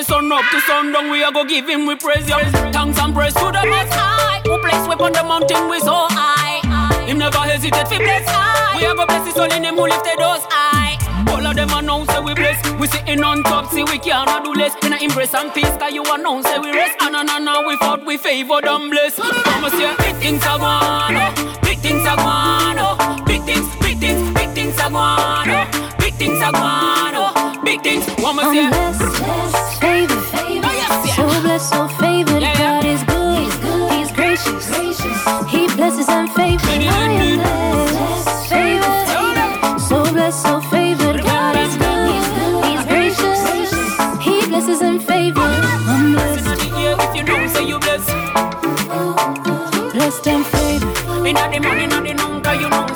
grace 0.00 0.12
on 0.12 0.32
up 0.32 0.44
to 0.50 0.60
sundown, 0.60 1.10
we 1.10 1.22
are 1.22 1.32
go 1.32 1.44
give 1.44 1.68
Him 1.68 1.86
we 1.86 1.94
praise. 1.94 2.26
Yeah. 2.28 2.40
Thanks 2.72 2.98
and 2.98 3.14
praise 3.14 3.34
to 3.34 3.52
the 3.52 3.62
Most 3.68 3.92
High, 3.92 4.40
who 4.44 4.56
place 4.62 4.88
we 4.88 4.94
on 4.96 5.12
the 5.12 5.22
mountain 5.22 5.68
we 5.68 5.78
so 5.80 6.06
high. 6.08 7.04
Him 7.04 7.18
never 7.18 7.38
hesitate 7.38 7.86
to 7.86 7.98
bless. 7.98 8.24
We 8.76 8.86
are 8.86 8.94
go 8.94 9.04
bless 9.04 9.26
His 9.26 9.36
in 9.36 9.64
Him 9.64 9.76
who 9.76 9.84
lifted 9.84 10.20
us 10.20 10.44
high. 10.48 10.96
All 11.30 11.46
of 11.46 11.54
them 11.54 11.68
announce 11.72 12.08
say 12.10 12.20
we 12.20 12.32
bless. 12.34 12.56
We 12.80 12.86
sitting 12.86 13.22
on 13.22 13.42
top, 13.42 13.70
see 13.72 13.84
we 13.84 13.98
cannot 13.98 14.44
do 14.44 14.54
less. 14.54 14.72
In 14.84 14.92
a 14.92 14.96
embrace 14.96 15.34
and 15.34 15.52
peace, 15.52 15.76
cause 15.76 15.92
you 15.92 16.02
announce 16.08 16.46
say 16.46 16.58
we 16.58 16.70
rest. 16.72 16.96
And 17.00 17.16
and 17.16 17.28
and 17.28 17.66
we 17.66 17.76
fought, 17.76 18.04
we 18.06 18.16
favored 18.16 18.64
and 18.64 18.90
blessed. 18.90 19.18
Mama 19.18 19.68
say 19.68 19.92
big 20.00 20.16
things 20.16 20.42
are 20.46 20.58
going, 20.58 21.20
oh. 21.20 21.60
big 21.62 21.78
things 21.78 22.06
are 22.08 22.16
going, 22.16 22.80
oh. 22.80 22.96
big 23.26 23.42
things, 23.44 23.68
big 23.84 23.98
things, 23.98 24.22
big 24.32 24.48
things 24.56 24.80
are 24.80 24.88
going, 24.88 25.52
oh. 25.52 25.96
big 25.98 26.14
things 26.14 26.40
are 26.40 26.52
going, 26.52 27.20
oh. 27.20 27.49
Big 27.64 27.82
things. 27.82 28.06
Mama 28.20 28.42
say. 28.42 28.66
I'm 28.66 28.70
blessed, 28.70 29.80
favored, 29.80 30.18
Oh, 30.64 30.72
yes, 30.72 31.06
yeah. 31.06 31.14
so 31.16 31.40
blessed, 31.42 31.70
so 31.70 31.88
favored. 31.88 32.42
Yeah, 32.42 32.52
yeah. 32.58 32.80
God 32.80 32.84
is 32.84 33.02
good, 33.04 33.92
He's 33.92 34.12
gracious, 34.12 34.64
He 35.50 35.66
blesses 35.76 36.08
and 36.08 36.30
favors. 36.32 36.68
I 36.68 37.12
am 37.12 37.38
blessed, 37.38 38.50
favored, 38.50 39.80
so 39.80 40.12
blessed, 40.12 40.42
so 40.42 40.60
favored. 40.62 41.22
God 41.22 41.56
is 41.56 41.76
good, 41.76 42.64
He's 42.66 42.84
gracious, 42.86 43.70
He 44.22 44.46
blesses 44.48 44.80
and 44.82 45.02
favors. 45.02 45.64
I'm 45.88 46.12
blessed, 46.12 46.62
if 46.64 47.16
you 47.16 47.22
know, 47.24 47.46
say 47.48 47.64
you 47.66 47.78
bless. 47.78 48.06
blessed 49.92 50.26
and 50.28 50.46
favored. 50.46 50.96
In 51.26 51.34
the 51.36 51.60
morning, 51.62 51.92
in 52.06 52.16
the 52.16 52.40
cause 52.42 52.60
you 52.60 52.68
know, 52.68 52.86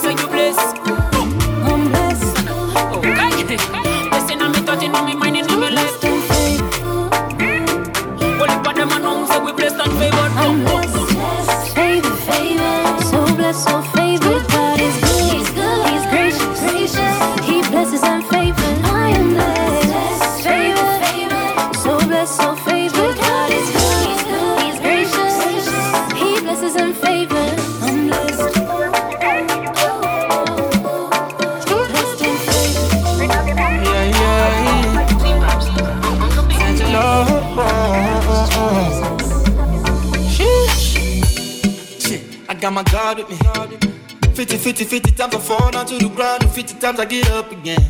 God 43.04 43.18
with 43.18 43.28
me. 43.28 43.90
50, 44.34 44.56
50, 44.56 44.84
50 44.84 45.10
times 45.10 45.34
I 45.34 45.38
fall 45.38 45.70
down 45.70 45.84
to 45.84 45.98
the 45.98 46.08
ground, 46.08 46.42
and 46.42 46.50
50 46.50 46.80
times 46.80 46.98
I 46.98 47.04
get 47.04 47.30
up 47.32 47.52
again. 47.52 47.84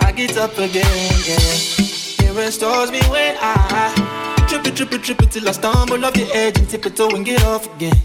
I 0.00 0.12
get 0.12 0.36
up 0.36 0.56
again, 0.56 0.86
yeah. 1.26 2.26
It 2.26 2.32
restores 2.32 2.92
me 2.92 3.00
when 3.10 3.34
I 3.40 4.46
trip 4.48 4.64
it, 4.64 4.76
trip 4.76 4.92
it, 4.92 5.02
trip 5.02 5.20
it 5.20 5.32
till 5.32 5.48
I 5.48 5.50
stumble 5.50 6.04
off 6.04 6.14
the 6.14 6.30
edge 6.32 6.60
and 6.60 6.68
tip 6.70 6.86
it 6.86 6.94
toe 6.94 7.10
and 7.16 7.24
get 7.24 7.42
off 7.44 7.66
again. 7.74 7.98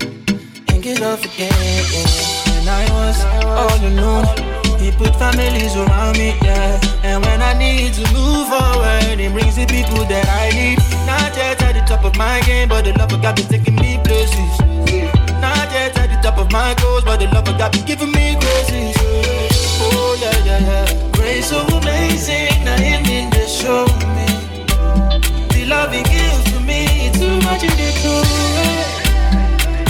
And 0.69 0.81
get 0.81 1.03
off 1.03 1.23
again, 1.23 1.53
yeah. 1.93 2.09
When 2.49 2.67
I 2.67 2.83
was 2.89 3.23
all 3.45 3.79
alone, 3.91 4.25
he 4.81 4.89
put 4.97 5.13
families 5.17 5.75
around 5.75 6.17
me, 6.17 6.33
yeah. 6.41 6.81
And 7.03 7.23
when 7.23 7.39
I 7.43 7.53
need 7.53 7.93
to 7.93 8.05
move 8.17 8.47
forward, 8.49 9.19
he 9.19 9.29
brings 9.29 9.57
the 9.57 9.67
people 9.67 10.05
that 10.05 10.25
I 10.41 10.49
need. 10.57 10.79
Not 11.05 11.37
yet 11.37 11.61
at 11.61 11.73
the 11.75 11.85
top 11.85 12.03
of 12.03 12.17
my 12.17 12.41
game, 12.47 12.67
but 12.67 12.83
the 12.83 12.93
love 12.93 13.13
of 13.13 13.21
God 13.21 13.35
been 13.35 13.45
taking 13.45 13.75
me 13.75 13.99
places. 14.03 14.51
Not 14.57 15.20
yet 15.71 15.97
at 15.97 16.09
the 16.09 16.17
top 16.21 16.37
of 16.37 16.51
my 16.51 16.73
goals, 16.81 17.03
but 17.03 17.17
the 17.19 17.27
love 17.27 17.47
of 17.47 17.57
God 17.57 17.71
been 17.71 17.85
giving 17.85 18.11
me 18.11 18.35
graces. 18.39 18.95
Oh 19.83 20.17
yeah, 20.19 20.37
yeah, 20.45 20.59
yeah. 20.59 21.11
Grace 21.11 21.49
so 21.49 21.59
amazing, 21.77 22.63
now 22.65 22.77
him 22.77 23.05
in 23.05 23.29
the 23.29 23.45
show 23.47 23.85
me. 24.15 24.27
The 25.53 25.65
love 25.65 25.91
he 25.91 26.03
gives 26.03 26.43
to 26.51 26.59
me, 26.59 27.11
too 27.13 27.35
much 27.47 27.63
in 27.63 27.73
the 27.81 27.89
true. 28.01 28.25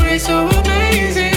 Grace 0.02 0.26
so 0.26 0.48
amazing, 0.48 1.31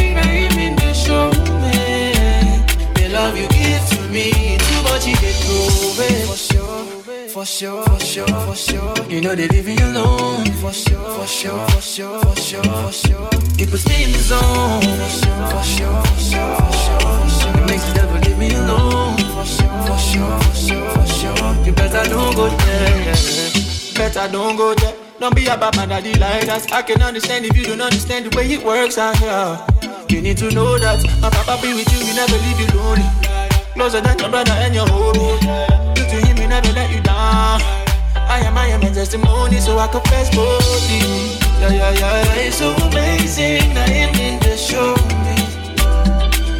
for 7.44 7.50
sure, 7.50 7.82
for 7.82 8.00
sure, 8.00 8.26
for 8.26 8.54
sure. 8.56 9.10
You 9.10 9.20
know 9.20 9.34
they 9.34 9.46
leave 9.48 9.66
me 9.66 9.76
alone. 9.76 10.46
For 10.62 10.72
sure, 10.72 10.96
for 10.96 11.26
sure, 11.26 11.68
for 11.68 11.80
sure, 11.82 12.18
for 12.20 12.36
sure, 12.40 12.64
for 12.64 12.92
sure. 12.92 13.28
It 13.58 13.68
puts 13.70 13.86
me 13.86 14.04
in 14.04 14.12
the 14.12 14.18
zone. 14.18 14.80
For 14.80 15.10
sure, 15.12 15.48
for 15.52 15.62
sure, 15.62 16.02
for 16.08 16.20
sure, 16.24 16.56
for 16.56 16.72
sure, 16.72 17.20
for 17.20 17.28
sure. 17.36 17.60
It 17.60 17.66
makes 17.68 17.84
the 17.84 17.94
devil 18.00 18.16
leave 18.24 18.38
me 18.38 18.54
alone. 18.54 19.18
For 19.36 19.44
sure, 19.44 19.82
for 19.84 19.98
sure, 20.00 20.40
for 20.40 20.56
sure, 20.56 20.88
for 20.88 21.06
sure. 21.06 21.66
You 21.66 21.72
better 21.72 22.08
don't 22.08 22.34
go 22.34 22.48
there. 22.48 23.14
Better 23.94 24.32
don't 24.32 24.56
go 24.56 24.74
there. 24.74 24.94
Don't 25.20 25.36
be 25.36 25.44
a 25.46 25.56
bad 25.58 25.76
man, 25.76 25.90
daddy 25.90 26.14
like 26.14 26.46
that. 26.46 26.72
I 26.72 26.80
can 26.80 27.02
understand 27.02 27.44
if 27.44 27.54
you 27.58 27.64
don't 27.64 27.82
understand 27.82 28.24
the 28.24 28.36
way 28.38 28.50
it 28.50 28.64
works 28.64 28.96
out 28.96 29.18
here. 29.18 29.60
You 30.08 30.22
need 30.22 30.38
to 30.38 30.50
know 30.50 30.78
that 30.78 31.04
my 31.20 31.28
papa 31.28 31.60
be 31.60 31.74
with 31.74 31.92
you, 31.92 32.06
he 32.06 32.16
never 32.16 32.38
leave 32.40 32.60
you 32.60 32.78
lonely. 32.78 33.04
Closer 33.74 34.00
than 34.00 34.18
your 34.18 34.30
brother 34.30 34.52
and 34.52 34.74
your 34.74 34.86
homie. 34.86 35.84
Look 35.98 36.08
to 36.08 36.26
him, 36.26 36.36
he 36.36 36.46
never 36.46 36.72
let 36.72 36.90
you 36.93 36.93
I 37.24 38.40
am, 38.44 38.56
I 38.56 38.66
am 38.68 38.82
a 38.82 38.90
testimony, 38.90 39.60
so 39.60 39.78
I 39.78 39.86
confess 39.88 40.34
boldly. 40.34 41.38
Yeah, 41.60 41.72
yeah, 41.72 41.92
yeah, 41.92 42.34
it's 42.46 42.56
so 42.56 42.72
amazing. 42.88 43.72
Now 43.74 43.86
him 43.86 44.14
in 44.16 44.40
the 44.40 44.56
show 44.56 44.94
me. 45.24 45.36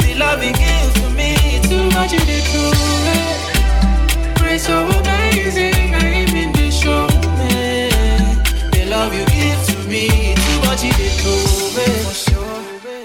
The 0.00 0.14
love 0.18 0.40
he 0.40 0.52
gives 0.52 0.94
to 1.00 1.10
me, 1.10 1.36
too 1.68 1.84
much 1.96 2.12
in 2.12 2.24
the 2.30 2.40
truth. 2.50 4.38
Grace 4.38 4.66
so 4.66 4.86
amazing. 4.86 5.90
Now 5.92 6.00
him 6.00 6.36
in 6.36 6.52
the 6.52 6.70
show 6.70 7.06
me. 7.38 7.90
The 8.72 8.84
love 8.88 9.12
you 9.12 9.24
give 9.26 9.60
to 9.68 9.76
me, 9.88 10.34
too 10.34 10.58
much 10.66 10.82
the 10.82 11.08
truth. 11.20 11.74
For 11.74 12.14
sure, 12.14 12.23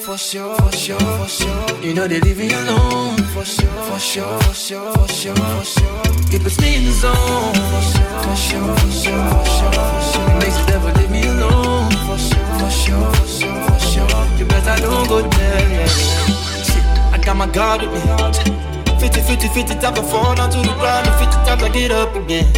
for 0.10 0.18
sure, 0.18 0.56
for 0.56 0.72
sure, 0.72 1.00
for 1.00 1.28
sure. 1.28 1.84
You 1.84 1.94
know 1.94 2.08
they 2.08 2.20
leave 2.20 2.40
me 2.40 2.52
alone. 2.52 3.18
For 3.34 3.46
sure, 3.46 3.70
for 3.90 4.00
sure, 4.00 4.40
for 4.42 4.54
sure, 4.56 4.92
for 4.94 5.08
sure, 5.08 5.36
for 5.36 5.64
sure. 5.64 6.02
It 6.34 6.42
puts 6.42 6.60
me 6.60 6.78
in 6.78 6.86
the 6.86 6.92
zone. 6.92 7.54
For 7.54 7.84
sure, 7.94 8.18
for 8.26 8.36
sure, 8.36 8.74
for 8.74 8.90
sure, 8.90 9.30
for 9.30 9.46
sure, 9.46 9.72
for 9.72 10.02
sure. 10.10 10.40
Makes 10.42 10.58
the 10.58 10.66
devil 10.66 10.92
leave 10.98 11.12
me 11.12 11.22
alone. 11.28 11.92
For 12.10 12.18
sure, 12.18 12.50
for 12.58 12.72
sure, 12.72 13.12
for 13.14 13.28
sure, 13.38 13.62
for 13.70 13.80
sure. 13.80 14.38
You 14.40 14.46
better 14.46 14.82
don't 14.82 15.08
go 15.08 15.22
there. 15.22 15.70
Yeah. 15.78 17.14
I 17.14 17.22
got 17.24 17.38
my 17.38 17.46
God 17.46 17.86
with 17.86 17.94
me. 17.94 19.00
50, 19.00 19.22
50, 19.22 19.48
50 19.48 19.74
times 19.76 20.00
I 20.00 20.04
fall 20.10 20.34
down 20.34 20.50
to 20.50 20.58
the 20.58 20.74
ground, 20.82 21.06
and 21.06 21.18
50 21.22 21.38
times 21.46 21.62
I 21.62 21.70
get 21.70 21.92
up 21.92 22.16
again. 22.16 22.50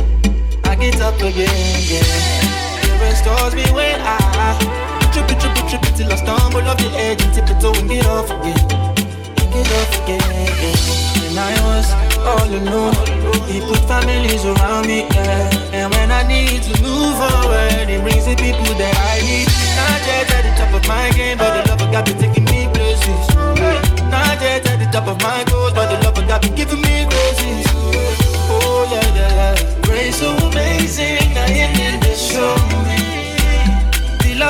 I 0.63 0.75
get 0.75 1.01
up 1.01 1.19
again, 1.19 1.83
yeah. 1.83 2.87
It 2.87 2.95
restores 3.03 3.55
me 3.55 3.65
when 3.73 3.99
I 3.99 4.90
trip, 5.11 5.27
trip, 5.27 5.39
trip, 5.39 5.67
trip 5.67 5.83
till 5.95 6.11
I 6.11 6.15
stumble 6.15 6.63
off 6.67 6.77
the 6.77 6.89
edge 6.95 7.21
and 7.21 7.33
tip 7.33 7.49
it 7.49 7.59
to 7.59 7.71
wing 7.71 7.91
it 7.91 8.05
off 8.07 8.31
again. 8.31 8.55
Wing 9.37 9.53
it 9.59 9.71
off 9.75 9.91
again. 10.03 10.23
When 11.19 11.37
I 11.37 11.53
was 11.67 11.87
all 12.23 12.47
alone, 12.47 12.95
he 13.47 13.59
put 13.59 13.79
families 13.87 14.45
around 14.45 14.87
me, 14.87 15.07
yeah. 15.11 15.75
And 15.75 15.91
when 15.93 16.11
I 16.11 16.23
need 16.27 16.63
to 16.63 16.73
move 16.81 17.15
forward, 17.19 17.87
he 17.87 17.99
brings 17.99 18.25
the 18.25 18.35
people 18.39 18.71
that 18.79 18.95
I 19.11 19.19
need. 19.23 19.47
Not 19.75 20.01
yet 20.07 20.31
at 20.31 20.43
the 20.47 20.53
top 20.55 20.71
of 20.73 20.83
my 20.87 21.11
game, 21.11 21.37
but 21.37 21.51
the 21.55 21.61
love 21.69 21.83
got 21.91 22.05
be 22.05 22.13
taking 22.15 22.45
me 22.45 22.67
places. 22.71 23.23
Not 24.07 24.39
yet 24.39 24.65
at 24.67 24.79
the 24.79 24.87
top 24.91 25.07
of 25.07 25.19
my 25.21 25.43
goals, 25.51 25.73
but 25.73 25.91
the 25.91 25.97
love 26.03 26.19
got 26.27 26.41
be 26.41 26.49
giving 26.49 26.81
me 26.81 27.05
graces. 27.11 27.67
Oh 28.47 28.87
yeah, 28.91 29.03
yeah, 29.15 29.55
yeah. 29.55 29.81
Grace 29.83 30.19
so 30.19 30.31
amazing, 30.47 31.35
I 31.35 31.47
ended 31.51 32.01
the 32.01 32.15
show. 32.15 33.10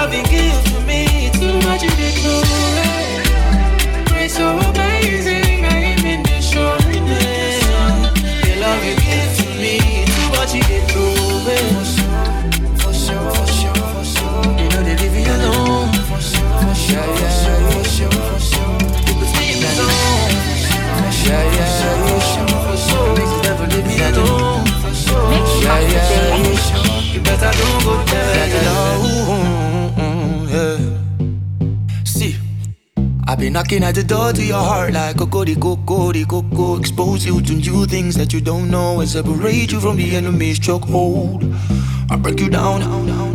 You 0.02 0.08
to 0.18 0.80
me, 0.88 1.30
too 1.32 1.54
much 1.68 1.84
you 1.84 1.90
did 1.92 2.41
knocking 33.52 33.84
at 33.84 33.96
the 33.96 34.04
door 34.04 34.32
to 34.32 34.44
your 34.44 34.64
heart 34.64 34.94
like 34.94 35.16
a 35.16 35.26
Cocody 35.26 35.60
Coco, 35.60 36.12
Coco. 36.26 36.80
Expose 36.80 37.26
you 37.26 37.42
to 37.42 37.54
new 37.54 37.86
things 37.86 38.16
that 38.16 38.32
you 38.32 38.40
don't 38.40 38.70
know 38.72 39.02
and 39.02 39.10
separate 39.10 39.72
you 39.72 39.82
from 39.82 39.98
the 39.98 40.16
enemy's 40.16 40.60
chokehold. 40.60 41.44
I 42.10 42.18
break 42.18 42.42
you 42.42 42.50
down, 42.50 42.82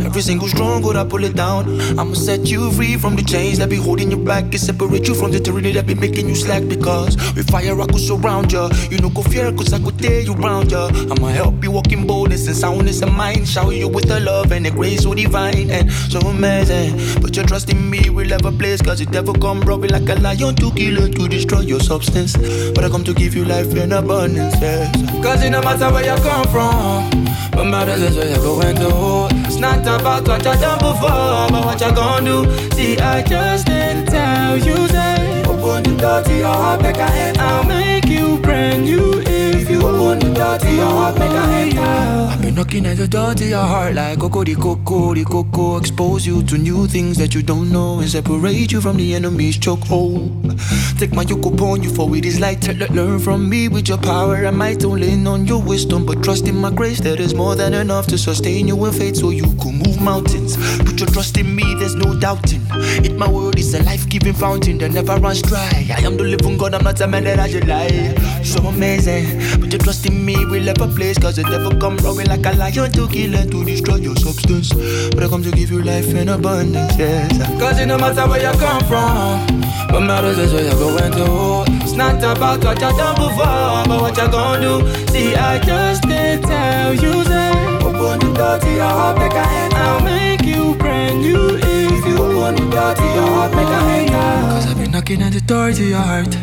every 0.04 0.20
single 0.20 0.48
stronghold 0.48 0.96
I 0.96 1.04
pull 1.04 1.24
it 1.24 1.34
down. 1.34 1.80
I'ma 1.98 2.12
set 2.12 2.46
you 2.46 2.70
free 2.72 2.98
from 2.98 3.16
the 3.16 3.22
chains 3.22 3.58
that 3.58 3.70
be 3.70 3.76
holding 3.76 4.10
you 4.10 4.18
back 4.18 4.44
and 4.44 4.60
separate 4.60 5.08
you 5.08 5.14
from 5.14 5.32
the 5.32 5.40
tyranny 5.40 5.72
that 5.72 5.86
be 5.86 5.94
making 5.94 6.28
you 6.28 6.34
slack. 6.34 6.68
Because 6.68 7.16
with 7.34 7.50
fire 7.50 7.80
I 7.80 7.86
could 7.86 8.00
surround 8.00 8.52
ya, 8.52 8.68
you 8.90 8.98
know 8.98 9.08
go 9.08 9.22
fear 9.22 9.50
cause 9.52 9.72
I 9.72 9.78
could 9.80 9.98
tear 9.98 10.20
you 10.20 10.34
round 10.34 10.72
ya. 10.72 10.88
I'ma 11.10 11.28
help 11.28 11.64
you 11.64 11.70
walk 11.70 11.90
in 11.90 12.06
boldness 12.36 12.48
and 12.48 12.56
soundness 12.56 13.02
of 13.02 13.12
mind, 13.12 13.48
shower 13.48 13.72
you 13.72 13.88
with 13.88 14.08
the 14.08 14.20
love 14.20 14.52
and 14.52 14.66
the 14.66 14.70
grace 14.70 15.02
so 15.02 15.14
divine 15.14 15.70
and 15.70 15.90
so 15.90 16.18
amazing. 16.20 16.98
Put 17.20 17.36
your 17.36 17.46
trust 17.46 17.70
in 17.70 17.90
me, 17.90 18.10
we'll 18.10 18.28
have 18.28 18.44
a 18.44 18.52
place 18.52 18.82
cause 18.82 18.98
the 18.98 19.06
devil 19.06 19.34
come 19.34 19.60
robbing 19.62 19.90
like 19.90 20.08
a 20.08 20.14
lion 20.20 20.54
to 20.56 20.70
kill 20.72 21.02
and 21.02 21.16
to 21.16 21.28
destroy 21.28 21.60
your 21.60 21.80
substance. 21.80 22.36
But 22.74 22.84
I 22.84 22.88
come 22.88 23.04
to 23.04 23.14
give 23.14 23.34
you 23.34 23.44
life 23.44 23.74
in 23.74 23.92
abundance, 23.92 24.54
yes. 24.60 24.94
Cause 25.22 25.42
it 25.42 25.50
no 25.50 25.62
matter 25.62 25.90
where 25.90 26.04
you 26.04 26.22
come 26.22 26.46
from, 26.52 27.24
but 27.52 27.64
matters 27.64 28.02
is 28.02 28.16
where 28.16 28.28
you're 28.28 28.42
going 28.42 28.76
to. 28.76 29.28
It's 29.46 29.56
not 29.56 29.80
about 29.80 30.28
what 30.28 30.44
you 30.44 30.52
done 30.60 30.78
before, 30.78 31.48
but 31.50 31.64
what 31.64 31.80
you 31.80 31.92
gonna 31.94 32.44
do. 32.44 32.70
See, 32.76 32.98
I 32.98 33.22
just 33.22 33.66
didn't 33.66 34.06
tell 34.06 34.56
you 34.58 34.88
that. 34.88 35.46
Open 35.46 35.82
the 35.84 35.96
door 35.96 36.22
to 36.22 36.36
your 36.36 36.48
heart, 36.48 36.84
I 36.84 37.16
enter. 37.28 37.40
I'll 37.40 37.64
make 37.64 38.06
you 38.06 38.38
brand 38.38 38.84
new 38.84 39.22
if 39.24 39.70
you 39.70 39.80
open 39.86 40.18
the 40.18 40.34
door 40.34 40.55
I've 40.78 42.42
been 42.42 42.54
knocking 42.54 42.84
at 42.86 42.98
the 42.98 43.08
door 43.08 43.34
to 43.34 43.44
your 43.44 43.62
heart 43.62 43.94
like 43.94 44.18
Coco 44.18 44.44
di 44.44 44.54
Coco 44.54 45.14
di 45.14 45.24
Coco. 45.24 45.78
Expose 45.78 46.26
you 46.26 46.42
to 46.42 46.58
new 46.58 46.86
things 46.86 47.16
that 47.16 47.34
you 47.34 47.42
don't 47.42 47.72
know 47.72 47.98
and 48.00 48.08
separate 48.08 48.72
you 48.72 48.80
from 48.82 48.96
the 48.98 49.14
enemy's 49.14 49.56
chokehold. 49.58 50.58
Take 50.98 51.12
my 51.12 51.22
yoke 51.22 51.46
upon 51.46 51.82
you, 51.82 51.90
for 51.90 52.14
it 52.14 52.24
is 52.26 52.38
light. 52.40 52.66
Le- 52.68 52.92
Learn 52.92 53.18
from 53.18 53.48
me 53.48 53.68
with 53.68 53.88
your 53.88 53.98
power. 53.98 54.46
I 54.46 54.50
might 54.50 54.80
don't 54.80 55.00
lean 55.00 55.26
on 55.26 55.46
your 55.46 55.62
wisdom, 55.62 56.04
but 56.04 56.22
trust 56.22 56.46
in 56.46 56.56
my 56.56 56.70
grace 56.70 57.00
that 57.00 57.20
is 57.20 57.34
more 57.34 57.54
than 57.56 57.72
enough 57.72 58.06
to 58.08 58.18
sustain 58.18 58.68
you 58.68 58.84
in 58.84 58.92
faith 58.92 59.16
so 59.16 59.30
you 59.30 59.44
can 59.56 59.78
move 59.78 60.00
mountains. 60.00 60.56
Put 60.78 61.00
your 61.00 61.08
trust 61.08 61.38
in 61.38 61.54
me, 61.54 61.74
there's 61.78 61.94
no 61.94 62.18
doubting. 62.18 62.60
It 63.02 63.16
my 63.16 63.28
word 63.30 63.58
is 63.58 63.72
a 63.74 63.82
life-giving 63.84 64.34
fountain 64.34 64.78
that 64.78 64.92
never 64.92 65.16
runs 65.16 65.40
dry. 65.42 65.86
I 65.94 66.00
am 66.04 66.16
the 66.18 66.24
living 66.24 66.58
God, 66.58 66.74
I'm 66.74 66.84
not 66.84 67.00
a 67.00 67.06
man 67.06 67.24
that 67.24 67.38
I 67.38 67.48
should 67.48 67.66
lie. 67.66 68.14
So 68.42 68.60
amazing. 68.66 69.60
Put 69.60 69.72
your 69.72 69.80
trust 69.80 70.06
in 70.06 70.24
me, 70.24 70.36
we'll 70.46 70.65
have 70.66 70.80
a 70.80 70.88
place, 70.94 71.18
cause 71.18 71.36
the 71.36 71.42
devil 71.44 71.74
come 71.78 71.96
roaring 71.98 72.26
like 72.26 72.44
a 72.46 72.52
lion 72.56 72.90
to 72.92 73.08
kill 73.08 73.34
and 73.34 73.50
to 73.50 73.64
destroy 73.64 73.96
your 73.96 74.16
substance. 74.16 74.72
But 75.14 75.22
I 75.22 75.28
come 75.28 75.42
to 75.42 75.50
give 75.50 75.70
you 75.70 75.82
life 75.82 76.12
in 76.14 76.28
abundance, 76.28 76.96
yes. 76.98 77.38
Cause 77.60 77.78
it 77.78 77.86
no 77.86 77.98
matter 77.98 78.28
where 78.28 78.42
you 78.42 78.58
come 78.58 78.82
from, 78.84 79.60
what 79.92 80.00
matters 80.00 80.38
is 80.38 80.52
where 80.52 80.64
you're 80.64 80.74
going 80.74 81.12
to. 81.12 81.64
It's 81.82 81.92
not 81.92 82.18
about 82.18 82.64
what 82.64 82.80
you 82.80 82.90
done 82.96 83.14
before, 83.16 83.84
but 83.86 84.00
what 84.00 84.16
you 84.16 84.28
gonna 84.28 84.60
do. 84.60 85.06
See, 85.12 85.34
I 85.34 85.58
just 85.60 86.02
did 86.02 86.42
tell 86.42 86.94
you 86.94 87.24
that. 87.24 87.82
Open 87.82 88.18
the 88.18 88.34
door 88.34 88.58
to 88.58 88.70
your 88.72 88.84
heart, 88.84 89.18
make 89.18 89.32
I 89.32 89.64
enter. 89.64 89.76
I'll 89.76 90.00
make 90.02 90.42
you 90.42 90.74
brand 90.76 91.20
new 91.20 91.56
if 91.56 92.06
you 92.06 92.16
open 92.18 92.56
the 92.56 92.70
door 92.70 92.94
to 92.94 93.04
your 93.14 93.28
heart, 93.28 93.52
make 93.54 93.66
I 93.66 93.98
enter. 93.98 94.48
Cause 94.50 94.66
I've 94.66 94.76
been 94.78 94.90
knocking 94.90 95.22
at 95.22 95.32
the 95.32 95.40
door 95.40 95.72
to 95.72 95.84
your 95.84 95.98
heart. 96.00 96.36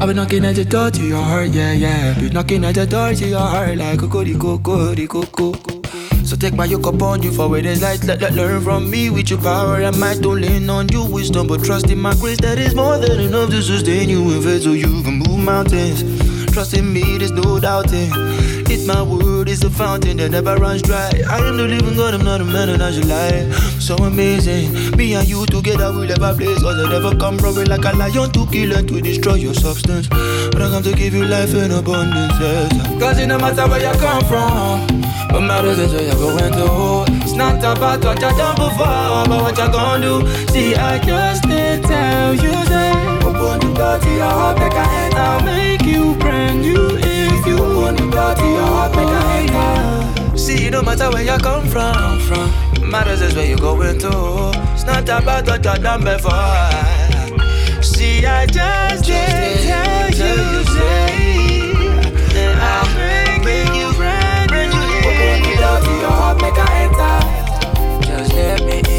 I've 0.00 0.06
been 0.06 0.16
knocking 0.16 0.46
at 0.46 0.56
the 0.56 0.64
door 0.64 0.90
to 0.90 1.02
your 1.02 1.22
heart, 1.22 1.50
yeah, 1.50 1.72
yeah. 1.72 2.18
Been 2.18 2.32
knocking 2.32 2.64
at 2.64 2.74
the 2.74 2.86
door 2.86 3.12
to 3.12 3.28
your 3.28 3.38
heart 3.38 3.76
like 3.76 3.98
Coco 3.98 4.24
di 4.24 4.34
Coco. 4.34 5.52
So 6.24 6.36
take 6.36 6.54
my 6.54 6.64
yoke 6.64 6.86
upon 6.86 7.22
you 7.22 7.30
for 7.32 7.48
where 7.50 7.60
there's 7.60 7.82
light. 7.82 8.02
Let, 8.04 8.22
let 8.22 8.32
learn 8.32 8.62
from 8.62 8.88
me 8.90 9.10
with 9.10 9.28
your 9.28 9.40
power. 9.40 9.84
I 9.84 9.90
might 9.90 10.22
don't 10.22 10.40
lean 10.40 10.70
on 10.70 10.88
your 10.88 11.06
wisdom, 11.06 11.48
but 11.48 11.62
trust 11.62 11.90
in 11.90 11.98
my 11.98 12.14
grace 12.14 12.40
that 12.40 12.58
is 12.58 12.74
more 12.74 12.96
than 12.96 13.20
enough 13.20 13.50
to 13.50 13.60
sustain 13.60 14.08
you 14.08 14.22
in 14.30 14.42
faith 14.42 14.62
so 14.62 14.72
you 14.72 15.02
can 15.02 15.18
move 15.18 15.38
mountains. 15.38 16.02
Trust 16.50 16.72
in 16.72 16.90
me, 16.90 17.18
there's 17.18 17.32
no 17.32 17.60
doubting. 17.60 18.10
It's 18.72 18.86
my 18.86 19.02
word, 19.02 19.48
is 19.48 19.64
a 19.64 19.68
fountain 19.68 20.18
that 20.18 20.30
never 20.30 20.54
runs 20.54 20.82
dry. 20.82 21.10
I 21.28 21.38
am 21.38 21.56
the 21.56 21.66
living 21.66 21.96
God, 21.96 22.14
I'm 22.14 22.24
not 22.24 22.40
a 22.40 22.44
man 22.44 22.68
and 22.68 22.80
I 22.80 22.92
should 22.92 23.06
lie. 23.06 23.50
So 23.80 23.96
amazing, 23.96 24.96
me 24.96 25.14
and 25.14 25.26
you 25.26 25.44
together 25.46 25.90
will 25.92 26.06
never 26.06 26.32
place. 26.36 26.62
Cause 26.62 26.78
I 26.78 26.88
never 26.88 27.16
come 27.16 27.36
roaring 27.38 27.66
like 27.66 27.84
a 27.84 27.90
lion 27.96 28.30
to 28.30 28.46
kill 28.46 28.72
and 28.76 28.86
to 28.86 29.00
destroy 29.00 29.34
your 29.34 29.54
substance. 29.54 30.06
But 30.06 30.62
I 30.62 30.70
come 30.70 30.84
to 30.84 30.92
give 30.92 31.14
you 31.14 31.24
life 31.24 31.52
in 31.52 31.72
abundance. 31.72 32.38
Yes. 32.38 32.70
Cause 33.02 33.18
it 33.18 33.26
no 33.26 33.38
matter 33.38 33.66
where 33.66 33.82
you 33.82 33.98
come 33.98 34.22
from, 34.30 34.86
what 35.34 35.42
matters 35.42 35.80
is 35.80 35.92
where 35.92 36.06
you're 36.06 36.14
going 36.14 36.52
to. 36.52 37.12
It's 37.26 37.34
not 37.34 37.58
about 37.58 38.04
what 38.04 38.22
you 38.22 38.30
done 38.38 38.54
before, 38.54 39.26
but 39.26 39.42
what 39.42 39.58
you're 39.58 39.68
gonna 39.68 40.22
do. 40.22 40.46
See, 40.52 40.76
I 40.76 41.02
just 41.02 41.42
did 41.42 41.82
tell 41.82 42.34
you 42.36 42.52
that. 42.70 43.24
Open 43.26 43.66
the 43.66 43.74
door 43.74 43.98
to 43.98 44.10
your 44.14 44.30
heart, 44.30 44.58
make 44.60 44.74
I 44.74 45.06
enter. 45.06 45.18
I'll 45.18 45.42
make 45.42 45.82
you 45.82 46.14
brand 46.14 46.62
new 46.62 47.09
you 47.90 47.96
open 47.96 48.10
the 48.10 48.16
door 48.16 48.34
to 48.34 48.46
your 48.46 48.66
heart, 48.66 48.92
make 48.94 49.08
I 49.08 49.38
enter. 49.38 50.38
See, 50.38 50.70
no 50.70 50.82
matter 50.82 51.10
where 51.10 51.22
you 51.22 51.38
come 51.38 51.66
from, 51.68 51.94
come 51.94 52.20
from. 52.20 52.90
matters 52.90 53.20
is 53.20 53.34
where 53.34 53.46
you're 53.46 53.58
going 53.58 53.98
to. 53.98 54.52
It's 54.72 54.84
not 54.84 55.04
about 55.04 55.46
what 55.46 55.64
you 55.64 55.82
done 55.82 56.04
before. 56.04 56.70
See, 57.82 58.26
I 58.26 58.46
just 58.46 59.04
did 59.04 59.66
tell 59.66 60.10
you 60.10 60.64
that. 62.34 62.56
I'll 62.62 63.44
make 63.44 63.74
you 63.74 63.92
brand 63.94 64.50
new. 64.50 64.70
Open 65.08 65.42
the 65.42 65.54
door 65.58 65.80
to 65.80 65.90
your 66.00 66.10
heart, 66.10 66.36
make 66.42 66.58
I 66.58 66.60
enter. 66.84 68.06
Just 68.06 68.34
let 68.34 68.60
me 68.64 68.89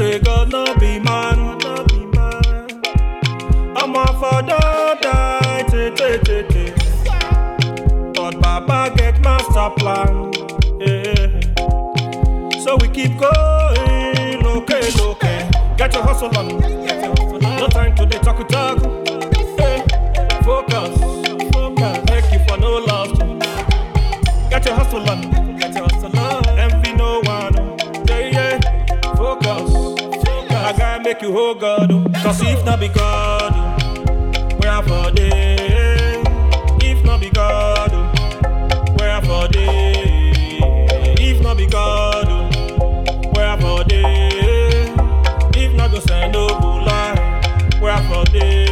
say 0.00 0.18
God 0.20 0.50
no 0.50 0.64
be 0.76 0.98
man. 0.98 1.38
I'm 3.76 3.94
a 3.94 4.06
father 4.20 4.96
die, 5.02 5.64
te 5.68 5.90
te 5.90 6.38
te. 6.52 6.64
But 8.14 8.40
Baba 8.40 8.94
get 8.96 9.20
master 9.20 9.68
plan. 9.76 10.32
Yeah. 10.80 11.40
So 12.64 12.76
we 12.80 12.88
keep 12.88 13.18
going, 13.18 14.46
okay, 14.56 14.88
okay. 15.10 15.50
Get 15.76 15.92
your 15.92 16.02
hustle 16.02 16.34
on, 16.38 16.48
no 17.60 17.68
time 17.68 17.94
to 17.96 18.06
dey 18.06 18.20
talk 18.20 18.40
talk. 18.48 18.80
Focus, 20.48 20.92
focus. 21.52 21.96
Make 22.10 22.32
you 22.32 22.40
for 22.48 22.56
no 22.56 22.78
loss. 22.88 23.12
Get 24.48 24.64
your 24.64 24.76
hustle 24.76 25.10
on, 25.10 25.29
you 31.30 31.36
whole 31.36 31.54
God. 31.54 31.92
oh. 31.92 32.04
Cause 32.22 32.40
if 32.42 32.64
not 32.64 32.80
be 32.80 32.88
God, 32.88 33.52
oh, 33.54 34.56
where 34.58 34.82
for 34.82 35.10
day? 35.12 36.22
If 36.82 37.04
not 37.04 37.20
be 37.20 37.30
God, 37.30 37.90
oh, 37.92 38.94
where 38.98 39.20
for 39.22 39.48
day? 39.48 40.60
If 41.18 41.40
not 41.40 41.56
be 41.56 41.66
God, 41.66 42.26
oh, 42.28 43.30
where 43.34 43.56
for 43.58 43.84
day? 43.84 44.92
If 45.54 45.72
not 45.74 45.92
go 45.92 46.00
send 46.00 46.32
no 46.32 46.46
lie, 46.46 47.14
where 47.80 47.98
for 48.08 48.24
day? 48.32 48.66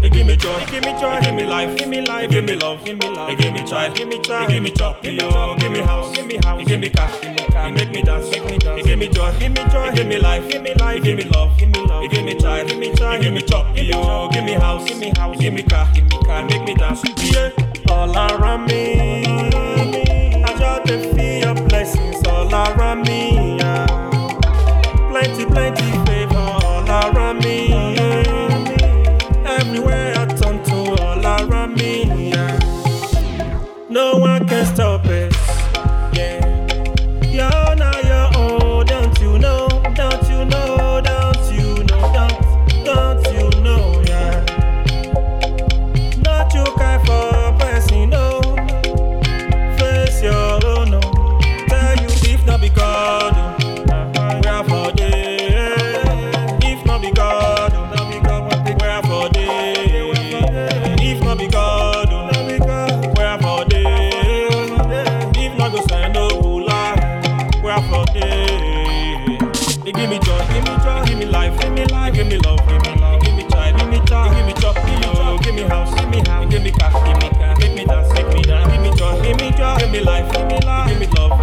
He 0.00 0.08
give 0.10 0.26
me 0.26 0.36
joy, 0.36 0.58
he 0.60 0.70
give 0.70 0.84
me 0.84 0.92
joy, 1.00 1.16
he 1.16 1.26
give 1.26 1.34
me 1.34 1.44
life, 1.44 1.76
give 1.76 1.88
me 1.88 2.00
life, 2.00 2.22
he 2.30 2.36
give 2.36 2.44
me 2.44 2.56
love, 2.56 2.84
give 2.84 2.98
me 2.98 3.08
love, 3.10 3.28
he 3.28 3.36
give 3.36 3.52
me 3.52 3.62
child, 3.64 3.94
give 3.96 4.08
me 4.08 4.18
child, 4.20 4.48
he 4.48 4.54
give 4.54 4.62
me 4.62 4.70
chop, 4.70 5.02
give 5.02 5.14
me 5.14 5.20
house, 5.22 5.60
give 6.16 6.26
me 6.26 6.38
house, 6.42 6.60
he 6.60 6.64
give 6.64 6.80
me 6.80 6.88
cash, 6.88 7.17
he 7.68 7.74
make 7.74 7.90
me 7.90 8.02
dance, 8.02 8.30
make 8.30 8.44
me 8.44 8.58
dance, 8.58 8.86
give 8.86 8.98
me 8.98 9.08
joy, 9.08 9.32
give 9.38 9.52
me 9.52 9.64
joy, 9.70 9.92
give 9.94 10.06
me 10.06 10.18
life, 10.18 10.48
give 10.50 10.62
me 10.62 10.74
life, 10.74 11.02
give 11.02 11.16
me 11.16 11.24
love, 11.24 11.58
give 11.58 11.68
me 11.68 11.80
love, 11.84 12.10
give 12.10 12.24
me 12.24 12.34
child, 12.34 12.68
give 12.68 12.78
me 12.78 12.94
child, 12.94 13.22
give 13.22 13.32
me 13.32 13.42
chop, 13.42 13.74
give 13.74 13.86
me 14.44 14.52
house, 14.52 14.88
give 14.88 14.98
me 14.98 15.12
house, 15.16 15.36
give 15.38 15.52
me 15.52 15.62
car, 15.62 15.88
give 15.94 16.04
me 16.04 16.18
car, 16.24 16.44
make 16.44 16.64
me 16.64 16.74
dance, 16.74 17.02
yeah, 17.32 17.50
all 17.90 18.16
around 18.16 18.66
me. 18.66 19.17
House, 75.68 75.94
give 75.94 76.08
me 76.10 76.18
house, 76.26 76.50
give 76.50 76.62
me 76.62 76.70
car, 76.72 76.90
give 77.04 77.22
me 77.22 77.28
car, 77.38 77.56
make 77.58 77.74
me 77.74 77.84
dance, 77.84 78.12
make 78.14 78.28
me 78.32 78.42
dance, 78.42 78.72
give 78.72 78.82
me 78.82 78.90
joy, 78.96 79.22
give 79.22 79.36
me 79.36 79.50
joy, 79.52 79.78
give 79.78 79.90
me 79.90 80.00
life, 80.00 80.32
give 80.32 80.46
me 80.46 80.58
life, 80.60 80.88
give 80.88 80.98
me 81.00 81.06
love, 81.16 81.37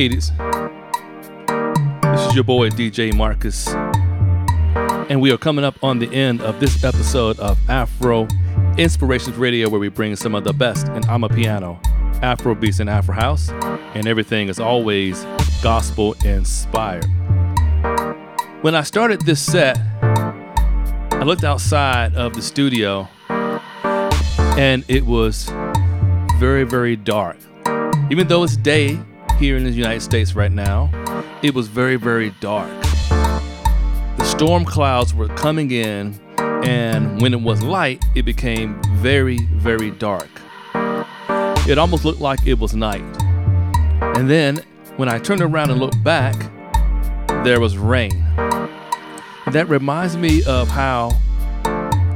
Hey, 0.00 0.08
this, 0.08 0.30
is 0.30 2.34
your 2.34 2.42
boy 2.42 2.70
DJ 2.70 3.14
Marcus, 3.14 3.68
and 5.10 5.20
we 5.20 5.30
are 5.30 5.36
coming 5.36 5.62
up 5.62 5.74
on 5.84 5.98
the 5.98 6.10
end 6.10 6.40
of 6.40 6.58
this 6.58 6.82
episode 6.82 7.38
of 7.38 7.58
Afro 7.68 8.26
Inspirations 8.78 9.36
Radio, 9.36 9.68
where 9.68 9.78
we 9.78 9.90
bring 9.90 10.16
some 10.16 10.34
of 10.34 10.44
the 10.44 10.54
best 10.54 10.86
in 10.86 11.02
Amapiano, 11.02 11.84
Afro 12.22 12.54
beats, 12.54 12.80
and 12.80 12.88
Afro 12.88 13.14
house, 13.14 13.50
and 13.94 14.06
everything 14.06 14.48
is 14.48 14.58
always 14.58 15.22
gospel 15.62 16.14
inspired. 16.24 17.04
When 18.62 18.74
I 18.74 18.84
started 18.84 19.20
this 19.26 19.42
set, 19.42 19.78
I 20.00 21.24
looked 21.24 21.44
outside 21.44 22.14
of 22.14 22.32
the 22.32 22.40
studio, 22.40 23.06
and 23.28 24.82
it 24.88 25.04
was 25.04 25.52
very, 26.38 26.64
very 26.64 26.96
dark. 26.96 27.36
Even 28.10 28.28
though 28.28 28.44
it's 28.44 28.56
day 28.56 28.98
here 29.40 29.56
in 29.56 29.64
the 29.64 29.70
United 29.70 30.02
States 30.02 30.34
right 30.34 30.52
now, 30.52 30.90
it 31.42 31.54
was 31.54 31.66
very, 31.66 31.96
very 31.96 32.28
dark. 32.40 32.70
The 33.08 34.24
storm 34.24 34.66
clouds 34.66 35.14
were 35.14 35.28
coming 35.28 35.70
in, 35.70 36.20
and 36.38 37.22
when 37.22 37.32
it 37.32 37.40
was 37.40 37.62
light, 37.62 38.04
it 38.14 38.24
became 38.24 38.78
very, 38.96 39.38
very 39.54 39.92
dark. 39.92 40.28
It 41.66 41.78
almost 41.78 42.04
looked 42.04 42.20
like 42.20 42.46
it 42.46 42.58
was 42.58 42.74
night. 42.74 43.02
And 44.18 44.28
then 44.28 44.62
when 44.96 45.08
I 45.08 45.18
turned 45.18 45.40
around 45.40 45.70
and 45.70 45.80
looked 45.80 46.04
back, 46.04 46.34
there 47.42 47.60
was 47.60 47.78
rain. 47.78 48.22
That 49.46 49.64
reminds 49.70 50.18
me 50.18 50.44
of 50.44 50.68
how 50.68 51.16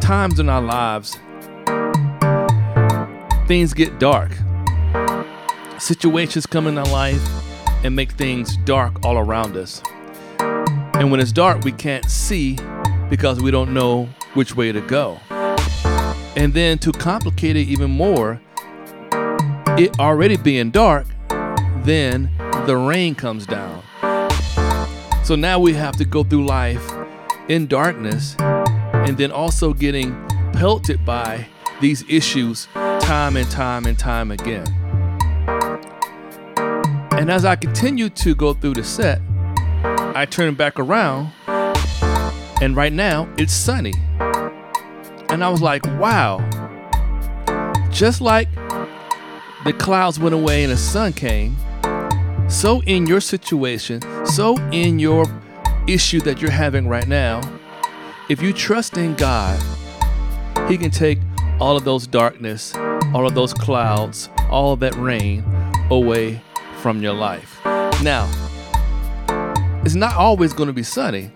times 0.03 0.39
in 0.39 0.51
our 0.51 0.61
lives 0.61 1.18
things 3.47 3.72
get 3.72 3.99
dark 3.99 4.33
situations 5.85 6.47
come 6.47 6.66
in 6.66 6.78
our 6.78 6.87
life 6.87 7.22
and 7.85 7.95
make 7.95 8.12
things 8.12 8.57
dark 8.64 9.05
all 9.05 9.18
around 9.18 9.55
us. 9.55 9.82
And 10.39 11.11
when 11.11 11.20
it's 11.20 11.30
dark, 11.30 11.62
we 11.62 11.72
can't 11.72 12.07
see 12.07 12.59
because 13.11 13.41
we 13.41 13.51
don't 13.51 13.74
know 13.74 14.09
which 14.32 14.57
way 14.57 14.72
to 14.72 14.80
go. 14.80 15.20
And 16.37 16.55
then 16.55 16.78
to 16.78 16.93
complicate 16.93 17.57
it 17.57 17.68
even 17.68 17.91
more, 17.91 18.41
it 19.76 19.99
already 20.01 20.39
being 20.39 20.70
dark, 20.70 21.07
then 21.82 22.30
the 22.66 22.76
rain 22.76 23.14
comes 23.14 23.45
down. 23.45 23.82
So 25.22 25.37
now 25.37 25.59
we 25.59 25.74
have 25.74 25.97
to 25.97 26.07
go 26.07 26.24
through 26.24 26.47
life 26.47 26.91
in 27.49 27.66
darkness 27.66 28.37
and 28.39 29.18
then 29.18 29.30
also 29.30 29.74
getting 29.74 30.12
pelted 30.55 31.05
by 31.05 31.47
these 31.82 32.05
issues 32.09 32.68
time 33.01 33.37
and 33.37 33.51
time 33.51 33.85
and 33.85 33.99
time 33.99 34.30
again. 34.30 34.84
And 37.17 37.31
as 37.31 37.45
I 37.45 37.55
continued 37.57 38.17
to 38.17 38.35
go 38.35 38.53
through 38.55 38.75
the 38.75 38.85
set, 38.85 39.21
I 40.17 40.27
turned 40.29 40.57
back 40.57 40.79
around, 40.79 41.33
and 42.61 42.75
right 42.77 42.93
now 42.93 43.33
it's 43.39 43.53
sunny. 43.53 43.95
And 45.31 45.43
I 45.43 45.49
was 45.49 45.62
like, 45.62 45.85
wow. 45.99 46.41
Just 47.91 48.21
like 48.21 48.53
the 49.65 49.73
clouds 49.79 50.19
went 50.19 50.35
away 50.35 50.65
and 50.65 50.73
the 50.73 50.77
sun 50.77 51.12
came, 51.12 51.57
so 52.49 52.83
in 52.83 53.07
your 53.07 53.21
situation, 53.21 54.03
so 54.27 54.57
in 54.71 54.99
your 54.99 55.25
issue 55.87 56.21
that 56.23 56.43
you're 56.43 56.51
having 56.51 56.89
right 56.89 57.07
now, 57.07 57.41
if 58.29 58.43
you 58.43 58.53
trust 58.53 58.97
in 58.97 59.15
God, 59.15 59.59
He 60.69 60.77
can 60.77 60.91
take 60.91 61.21
all 61.61 61.77
of 61.77 61.85
those 61.85 62.07
darkness, 62.07 62.75
all 63.15 63.27
of 63.27 63.35
those 63.35 63.55
clouds, 63.55 64.29
all 64.51 64.73
of 64.73 64.81
that 64.81 64.95
rain 64.97 65.45
away 65.91 66.43
from 66.85 67.03
your 67.03 67.14
life. 67.14 67.59
Now, 68.03 68.30
it's 69.87 69.95
not 69.95 70.16
always 70.16 70.53
going 70.53 70.66
to 70.66 70.74
be 70.74 70.82
sunny, 70.82 71.32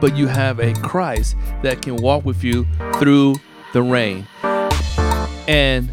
but 0.00 0.16
you 0.16 0.26
have 0.26 0.58
a 0.58 0.72
Christ 0.72 1.36
that 1.62 1.80
can 1.80 1.94
walk 1.94 2.24
with 2.24 2.42
you 2.42 2.66
through 2.94 3.36
the 3.72 3.82
rain. 3.82 4.26
And 5.46 5.92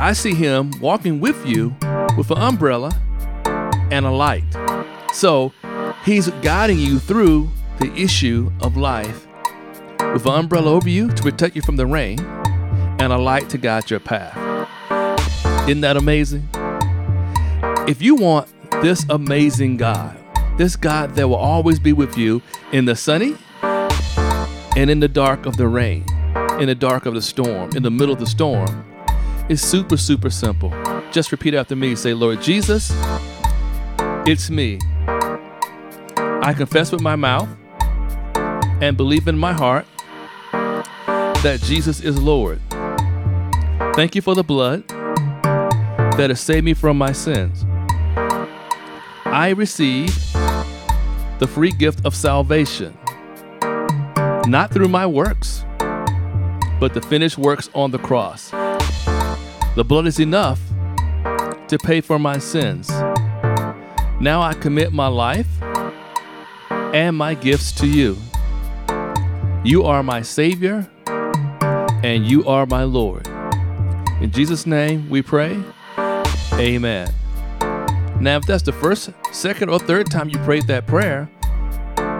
I 0.00 0.14
see 0.14 0.32
him 0.32 0.70
walking 0.80 1.20
with 1.20 1.44
you 1.44 1.76
with 2.16 2.30
an 2.30 2.38
umbrella 2.38 2.98
and 3.90 4.06
a 4.06 4.10
light. 4.10 4.44
So 5.12 5.52
he's 6.02 6.30
guiding 6.40 6.78
you 6.78 6.98
through 6.98 7.50
the 7.78 7.92
issue 7.92 8.50
of 8.62 8.74
life 8.74 9.26
with 10.14 10.24
an 10.24 10.32
umbrella 10.32 10.70
over 10.70 10.88
you 10.88 11.08
to 11.08 11.22
protect 11.22 11.56
you 11.56 11.60
from 11.60 11.76
the 11.76 11.84
rain 11.84 12.20
and 12.20 13.12
a 13.12 13.18
light 13.18 13.50
to 13.50 13.58
guide 13.58 13.90
your 13.90 14.00
path. 14.00 14.34
Isn't 15.68 15.82
that 15.82 15.98
amazing? 15.98 16.48
If 17.88 18.00
you 18.00 18.14
want 18.14 18.48
this 18.80 19.04
amazing 19.10 19.76
God, 19.76 20.16
this 20.56 20.76
God 20.76 21.16
that 21.16 21.26
will 21.26 21.34
always 21.34 21.80
be 21.80 21.92
with 21.92 22.16
you 22.16 22.40
in 22.70 22.84
the 22.84 22.94
sunny 22.94 23.36
and 24.76 24.88
in 24.88 25.00
the 25.00 25.08
dark 25.08 25.46
of 25.46 25.56
the 25.56 25.66
rain, 25.66 26.04
in 26.60 26.66
the 26.66 26.76
dark 26.76 27.06
of 27.06 27.14
the 27.14 27.20
storm, 27.20 27.70
in 27.74 27.82
the 27.82 27.90
middle 27.90 28.12
of 28.12 28.20
the 28.20 28.26
storm, 28.26 28.84
it's 29.48 29.62
super, 29.62 29.96
super 29.96 30.30
simple. 30.30 30.70
Just 31.10 31.32
repeat 31.32 31.54
after 31.54 31.74
me. 31.74 31.96
Say, 31.96 32.14
Lord 32.14 32.40
Jesus, 32.40 32.92
it's 34.28 34.48
me. 34.48 34.78
I 36.16 36.54
confess 36.56 36.92
with 36.92 37.00
my 37.00 37.16
mouth 37.16 37.48
and 38.80 38.96
believe 38.96 39.26
in 39.26 39.36
my 39.36 39.52
heart 39.52 39.86
that 40.52 41.60
Jesus 41.64 42.00
is 42.00 42.16
Lord. 42.16 42.60
Thank 43.96 44.14
you 44.14 44.22
for 44.22 44.36
the 44.36 44.44
blood 44.44 44.86
that 46.16 46.30
has 46.30 46.40
saved 46.40 46.64
me 46.64 46.74
from 46.74 46.96
my 46.96 47.10
sins. 47.10 47.64
I 49.32 49.54
receive 49.56 50.14
the 51.38 51.48
free 51.50 51.70
gift 51.70 52.04
of 52.04 52.14
salvation, 52.14 52.94
not 54.46 54.70
through 54.70 54.88
my 54.88 55.06
works, 55.06 55.64
but 56.78 56.92
the 56.92 57.00
finished 57.00 57.38
works 57.38 57.70
on 57.74 57.92
the 57.92 57.98
cross. 57.98 58.50
The 59.74 59.84
blood 59.88 60.06
is 60.06 60.20
enough 60.20 60.60
to 61.68 61.78
pay 61.82 62.02
for 62.02 62.18
my 62.18 62.36
sins. 62.36 62.90
Now 64.20 64.42
I 64.42 64.52
commit 64.52 64.92
my 64.92 65.06
life 65.06 65.48
and 66.92 67.16
my 67.16 67.32
gifts 67.32 67.72
to 67.80 67.86
you. 67.86 68.18
You 69.64 69.84
are 69.84 70.02
my 70.02 70.20
Savior 70.20 70.86
and 71.06 72.26
you 72.26 72.46
are 72.46 72.66
my 72.66 72.84
Lord. 72.84 73.26
In 74.20 74.30
Jesus' 74.30 74.66
name 74.66 75.08
we 75.08 75.22
pray. 75.22 75.58
Amen. 76.52 77.14
Now, 78.22 78.36
if 78.36 78.46
that's 78.46 78.62
the 78.62 78.70
first, 78.70 79.10
second, 79.32 79.68
or 79.68 79.80
third 79.80 80.08
time 80.08 80.28
you 80.28 80.38
prayed 80.44 80.68
that 80.68 80.86
prayer, 80.86 81.28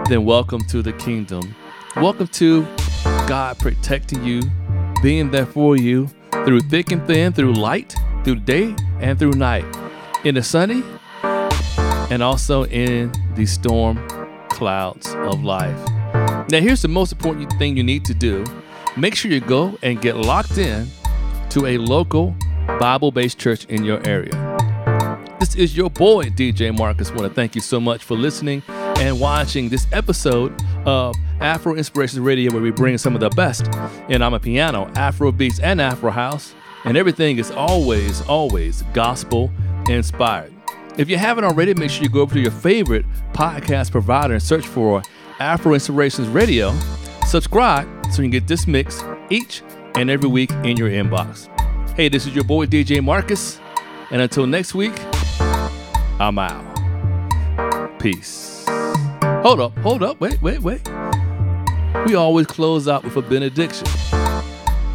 then 0.09 0.25
welcome 0.25 0.59
to 0.65 0.81
the 0.81 0.91
kingdom. 0.91 1.55
Welcome 1.95 2.27
to 2.27 2.63
God 3.25 3.57
protecting 3.57 4.21
you, 4.21 4.41
being 5.01 5.31
there 5.31 5.45
for 5.45 5.77
you 5.77 6.09
through 6.43 6.59
thick 6.59 6.91
and 6.91 7.07
thin, 7.07 7.31
through 7.31 7.53
light, 7.53 7.95
through 8.25 8.41
day, 8.41 8.75
and 8.99 9.17
through 9.17 9.31
night, 9.31 9.63
in 10.25 10.35
the 10.35 10.43
sunny, 10.43 10.83
and 11.23 12.21
also 12.21 12.65
in 12.65 13.09
the 13.35 13.45
storm 13.45 13.95
clouds 14.49 15.15
of 15.15 15.45
life. 15.45 15.79
Now, 16.49 16.59
here's 16.59 16.81
the 16.81 16.89
most 16.89 17.13
important 17.13 17.49
thing 17.53 17.77
you 17.77 17.83
need 17.83 18.03
to 18.03 18.13
do 18.13 18.43
make 18.97 19.15
sure 19.15 19.31
you 19.31 19.39
go 19.39 19.79
and 19.81 20.01
get 20.01 20.17
locked 20.17 20.57
in 20.57 20.85
to 21.51 21.65
a 21.65 21.77
local 21.77 22.35
Bible 22.77 23.13
based 23.13 23.39
church 23.39 23.63
in 23.67 23.85
your 23.85 24.05
area. 24.05 24.42
This 25.43 25.55
is 25.55 25.75
your 25.75 25.89
boy, 25.89 26.27
DJ 26.27 26.73
Marcus. 26.73 27.11
Want 27.11 27.23
to 27.23 27.29
thank 27.29 27.53
you 27.53 27.59
so 27.59 27.77
much 27.77 28.01
for 28.01 28.15
listening 28.15 28.63
and 28.69 29.19
watching 29.19 29.67
this 29.67 29.87
episode 29.91 30.53
of 30.85 31.17
Afro 31.41 31.75
Inspirations 31.75 32.21
Radio, 32.21 32.53
where 32.53 32.61
we 32.61 32.71
bring 32.71 32.97
some 32.97 33.13
of 33.13 33.19
the 33.19 33.27
best 33.31 33.67
in 34.07 34.21
Amapiano, 34.21 34.95
Afro 34.95 35.33
beats, 35.33 35.59
and 35.59 35.81
Afro 35.81 36.11
house. 36.11 36.55
And 36.85 36.95
everything 36.95 37.39
is 37.39 37.51
always, 37.51 38.21
always 38.21 38.83
gospel 38.93 39.51
inspired. 39.89 40.53
If 40.97 41.09
you 41.09 41.17
haven't 41.17 41.43
already, 41.43 41.73
make 41.73 41.91
sure 41.91 42.03
you 42.03 42.09
go 42.09 42.21
over 42.21 42.35
to 42.35 42.39
your 42.39 42.49
favorite 42.49 43.05
podcast 43.33 43.91
provider 43.91 44.35
and 44.35 44.41
search 44.41 44.65
for 44.65 45.03
Afro 45.39 45.73
Inspirations 45.73 46.29
Radio. 46.29 46.73
Subscribe 47.27 47.85
so 48.13 48.21
you 48.21 48.29
can 48.29 48.31
get 48.31 48.47
this 48.47 48.65
mix 48.65 49.03
each 49.29 49.61
and 49.95 50.09
every 50.09 50.29
week 50.29 50.51
in 50.63 50.77
your 50.77 50.89
inbox. 50.89 51.49
Hey, 51.97 52.07
this 52.07 52.25
is 52.25 52.33
your 52.33 52.45
boy 52.45 52.65
DJ 52.65 53.03
Marcus, 53.03 53.59
and 54.09 54.21
until 54.21 54.47
next 54.47 54.73
week, 54.73 54.93
I'm 56.23 56.39
out. 56.39 57.99
Peace. 57.99 58.63
Hold 59.43 59.59
up, 59.59 59.77
hold 59.79 60.03
up, 60.03 60.21
wait, 60.21 60.41
wait, 60.41 60.61
wait. 60.61 60.89
We 62.05 62.15
always 62.15 62.47
close 62.47 62.87
out 62.87 63.03
with 63.03 63.17
a 63.17 63.21
benediction. 63.21 63.85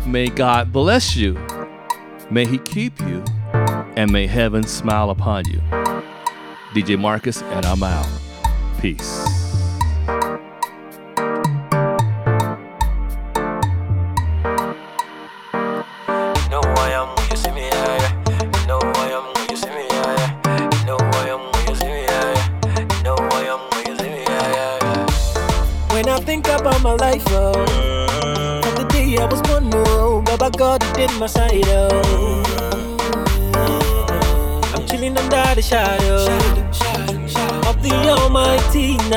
May 0.07 0.31
God 0.31 0.73
bless 0.73 1.17
you, 1.17 1.39
may 2.31 2.47
He 2.47 2.57
keep 2.57 2.99
you, 3.01 3.23
and 3.95 4.11
may 4.11 4.27
heaven 4.27 4.63
smile 4.63 5.11
upon 5.11 5.45
you. 5.45 5.61
DJ 6.73 6.99
Marcus, 6.99 7.43
and 7.43 7.67
I'm 7.67 7.83
out. 7.83 8.09
Peace. 8.81 9.48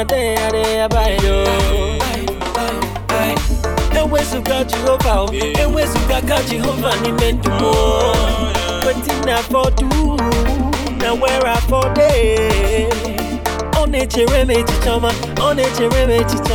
There, 0.08 0.52
there, 0.52 0.90
by 0.90 1.16
oh. 1.22 1.98
ewezuga 3.96 4.64
jehova 4.64 5.22
o 5.22 5.34
ewezuga 5.34 6.22
jehova 6.50 6.96
n'ime 7.02 7.32
ndụ 7.32 7.50
m 7.50 7.64
o. 7.64 8.16
wetin 8.86 9.26
na 9.26 9.38
for 9.38 9.70
do 9.72 10.18
na 11.02 11.14
where 11.14 11.48
i 11.48 11.56
for 11.70 11.86
dey 11.94 12.88
ọ 13.80 13.86
na-echere 13.92 14.42
m 14.46 14.50
echiche 14.52 14.90
ọma 14.90 15.12
na-echere 15.56 16.04
m 16.08 16.12
echiche 16.12 16.54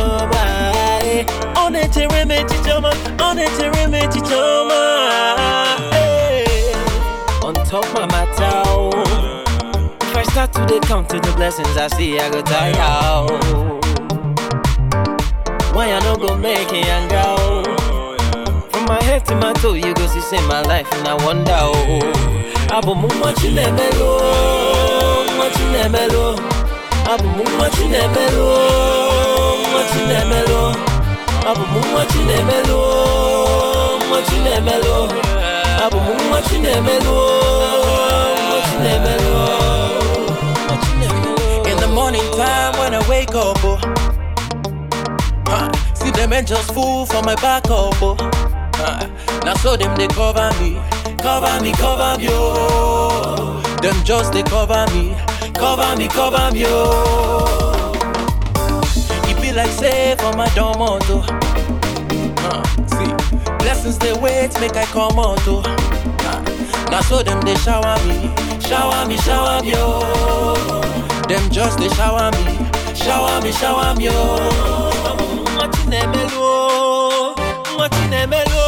eh. 1.05 1.25
ọ 1.55 1.69
na-echere 1.71 2.25
m 2.25 2.31
echiche 2.31 2.71
ọma 2.77 2.91
ọ 3.17 3.33
na-echere 3.35 3.87
on 7.47 7.53
top 7.69 7.85
my 7.93 8.05
matter 8.11 8.66
start 10.37 10.53
to 10.53 10.63
dey 10.67 10.79
count 10.81 11.09
to 11.09 11.19
the 11.19 11.31
blessings 11.35 11.75
i 11.77 11.87
see 11.97 12.19
i 12.19 12.29
go 12.29 12.43
tire 12.43 12.75
out. 12.77 13.25
Why 15.73 15.89
I 15.91 15.99
no 16.05 16.15
go 16.15 16.37
make 16.37 16.71
it 16.71 16.85
and 16.85 17.09
go? 17.09 17.63
From 18.69 18.85
my 18.85 19.01
head 19.01 19.25
to 19.25 19.35
my 19.35 19.53
toe, 19.53 19.73
you 19.73 19.95
go 19.95 20.05
see 20.05 20.21
say 20.21 20.39
my 20.47 20.61
life 20.61 20.87
and 20.93 21.07
I 21.07 21.15
wonder 21.25 21.57
oh. 21.57 22.69
Abu 22.69 22.93
mu 22.93 23.07
machi 23.21 23.49
nemelo, 23.57 24.11
machi 25.39 25.65
nemelo. 25.73 26.25
Abu 27.09 27.27
mu 27.35 27.43
machi 27.57 27.85
nemelo, 27.93 28.47
machi 29.73 30.01
nemelo. 30.09 30.61
Abu 31.49 31.65
mu 31.73 31.81
machi 31.95 32.21
nemelo, 32.29 32.79
machi 34.11 34.37
nemelo. 34.45 34.97
Abu 35.83 35.97
mu 36.05 36.13
machi 36.31 36.57
nemelo, 36.65 37.19
machi 37.89 38.05
nemelo. 38.05 38.17
Machi 38.49 38.77
nemelo. 38.83 39.37
In 39.57 39.93
the 39.93 39.96
morning 42.17 42.37
time 42.37 42.73
when 42.79 42.93
I 42.93 43.09
wake 43.09 43.33
up, 43.35 43.57
oh, 43.63 43.77
huh, 45.47 45.71
see 45.93 46.11
them 46.11 46.33
angels 46.33 46.65
full 46.71 47.05
for 47.05 47.21
my 47.23 47.35
back 47.35 47.65
up, 47.65 47.93
oh, 48.01 48.15
huh, 48.75 49.07
now 49.43 49.53
so 49.55 49.75
them 49.77 49.95
they 49.95 50.07
cover 50.07 50.49
me, 50.61 50.79
cover 51.21 51.61
me, 51.63 51.71
cover 51.73 52.17
me, 52.19 52.27
oh, 52.29 53.61
them 53.81 53.95
just 54.03 54.33
they 54.33 54.43
cover 54.43 54.85
me, 54.93 55.15
cover 55.53 55.95
me, 55.97 56.07
cover 56.07 56.51
me, 56.53 56.63
oh. 56.65 57.93
It 59.29 59.41
be 59.41 59.51
like 59.51 59.69
say 59.71 60.15
for 60.17 60.33
my 60.33 60.47
domoto, 60.49 61.21
huh, 62.39 62.61
ah, 62.63 62.63
see 62.87 63.57
blessings 63.59 63.97
they 63.99 64.13
wait 64.13 64.59
make 64.59 64.75
I 64.75 64.85
come 64.85 65.19
out, 65.19 65.39
oh, 65.47 65.61
now 66.89 67.01
so 67.01 67.21
them 67.21 67.41
they 67.41 67.55
shower 67.55 67.97
me, 68.07 68.33
shower 68.61 69.07
me, 69.07 69.17
shower 69.17 69.61
me, 69.61 69.73
oh. 69.75 71.06
Them 71.27 71.49
just 71.51 71.77
they 71.79 71.89
shower 71.89 72.31
me, 72.31 72.43
shower 72.95 73.41
me, 73.41 73.51
shower 73.51 73.93
me, 73.95 74.07
oh. 74.09 74.15
Machi 75.57 75.83
nemelo, 75.91 77.35
machi 77.77 78.05
nemelo. 78.07 78.63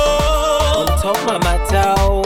On 0.76 0.88
top 1.02 1.18
my 1.26 1.38
matter, 1.40 1.94
oh. 2.00 2.24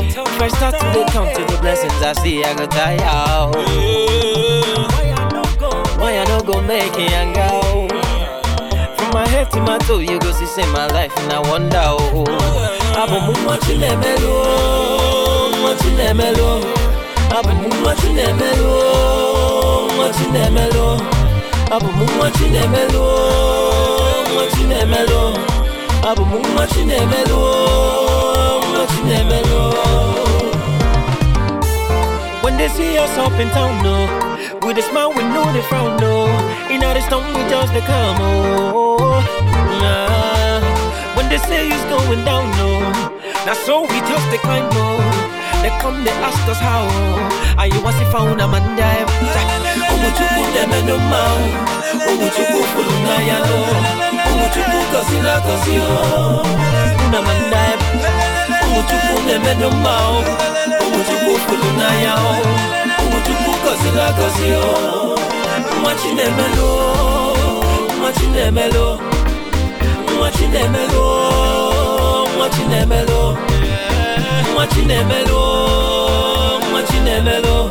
If 0.00 0.16
I 0.40 0.48
start 0.48 0.74
to 0.80 0.86
dey 0.94 1.04
count 1.12 1.34
to 1.36 1.44
the 1.44 1.58
blessings 1.60 1.92
I 2.02 2.12
see, 2.14 2.42
I 2.44 2.54
go 2.54 2.66
tire. 2.66 2.98
oh. 3.02 3.52
Why 5.98 6.18
I 6.18 6.24
no 6.24 6.40
go 6.40 6.60
make 6.62 6.94
it 6.96 7.12
and 7.12 7.34
go? 7.34 7.88
From 8.96 9.10
my 9.12 9.26
head 9.28 9.50
to 9.52 9.60
my 9.60 9.76
toe, 9.78 9.98
you 9.98 10.18
go 10.18 10.32
see 10.32 10.46
say 10.46 10.64
my 10.72 10.86
life 10.86 11.12
and 11.18 11.32
I 11.32 11.40
wonder 11.40 11.76
oh. 11.84 12.24
Abu 12.96 13.20
mu 13.26 13.32
machi 13.46 13.76
nemelo, 13.76 15.62
machi 15.62 15.90
nemelo, 22.48 23.12
machi 24.36 24.64
nemelo. 24.64 25.34
Abu 26.04 26.24
mu 26.24 26.38
machi 26.56 26.84
nemelo, 26.84 27.40
machi 28.72 29.00
nemelo. 29.08 29.62
When 32.42 32.56
they 32.56 32.68
see 32.68 32.98
us 32.98 33.16
up 33.18 33.32
in 33.40 33.48
town, 33.50 33.82
no, 33.82 34.06
with 34.66 34.78
a 34.78 34.82
smile, 34.82 35.12
we 35.12 35.22
know 35.22 35.52
they 35.52 35.62
frown, 35.62 35.96
no. 35.98 36.26
In 36.70 36.82
our 36.82 37.00
storm, 37.00 37.26
we 37.34 37.42
just 37.48 37.72
they 37.72 37.80
come, 37.80 38.16
oh. 38.20 39.22
Nah. 39.82 41.16
When 41.16 41.28
they 41.28 41.38
say 41.38 41.68
it's 41.68 41.84
going 41.84 42.24
down, 42.24 42.50
no, 42.58 42.80
now 43.46 43.54
so 43.54 43.82
we 43.82 43.98
just 44.10 44.30
they 44.30 44.38
climb, 44.38 44.68
no. 44.74 44.98
They 45.62 45.70
come, 45.80 46.02
they 46.02 46.10
ask 46.10 46.48
us 46.48 46.58
how. 46.58 46.88
Are 47.56 47.68
you 47.68 47.78
if 47.78 48.14
I 48.14 48.32
a 48.32 48.48
man 48.48 48.76
die? 48.76 49.81
Umuchukwu 50.02 50.42
demenu 50.54 50.98
mau 50.98 51.38
Umuchukwu 52.10 52.60
fulu 52.72 52.94
na 53.06 53.14
yalo 53.28 53.58
Umuchukwu 54.32 54.78
kosi 54.92 55.16
na 55.22 55.34
kosi 55.40 55.74
o 55.78 56.42
Una 57.06 57.22
mandae 57.22 57.74
Umuchukwu 58.66 59.16
demenu 59.26 59.70
mau 59.70 60.16
Umuchukwu 60.86 61.38
fulu 61.46 61.68
na 61.78 61.88
yao 62.04 62.36
Umuchukwu 63.02 63.52
kosi 63.64 63.90
na 63.96 64.06
kosi 64.12 64.48
o 64.52 65.18
Mwachinemelo 65.82 66.70
Mwachinemelo 68.00 69.00
Mwachinemelo 70.18 71.06
Mwachinemelo 72.36 73.36
umu 76.72 76.78
acinebedo. 76.78 77.70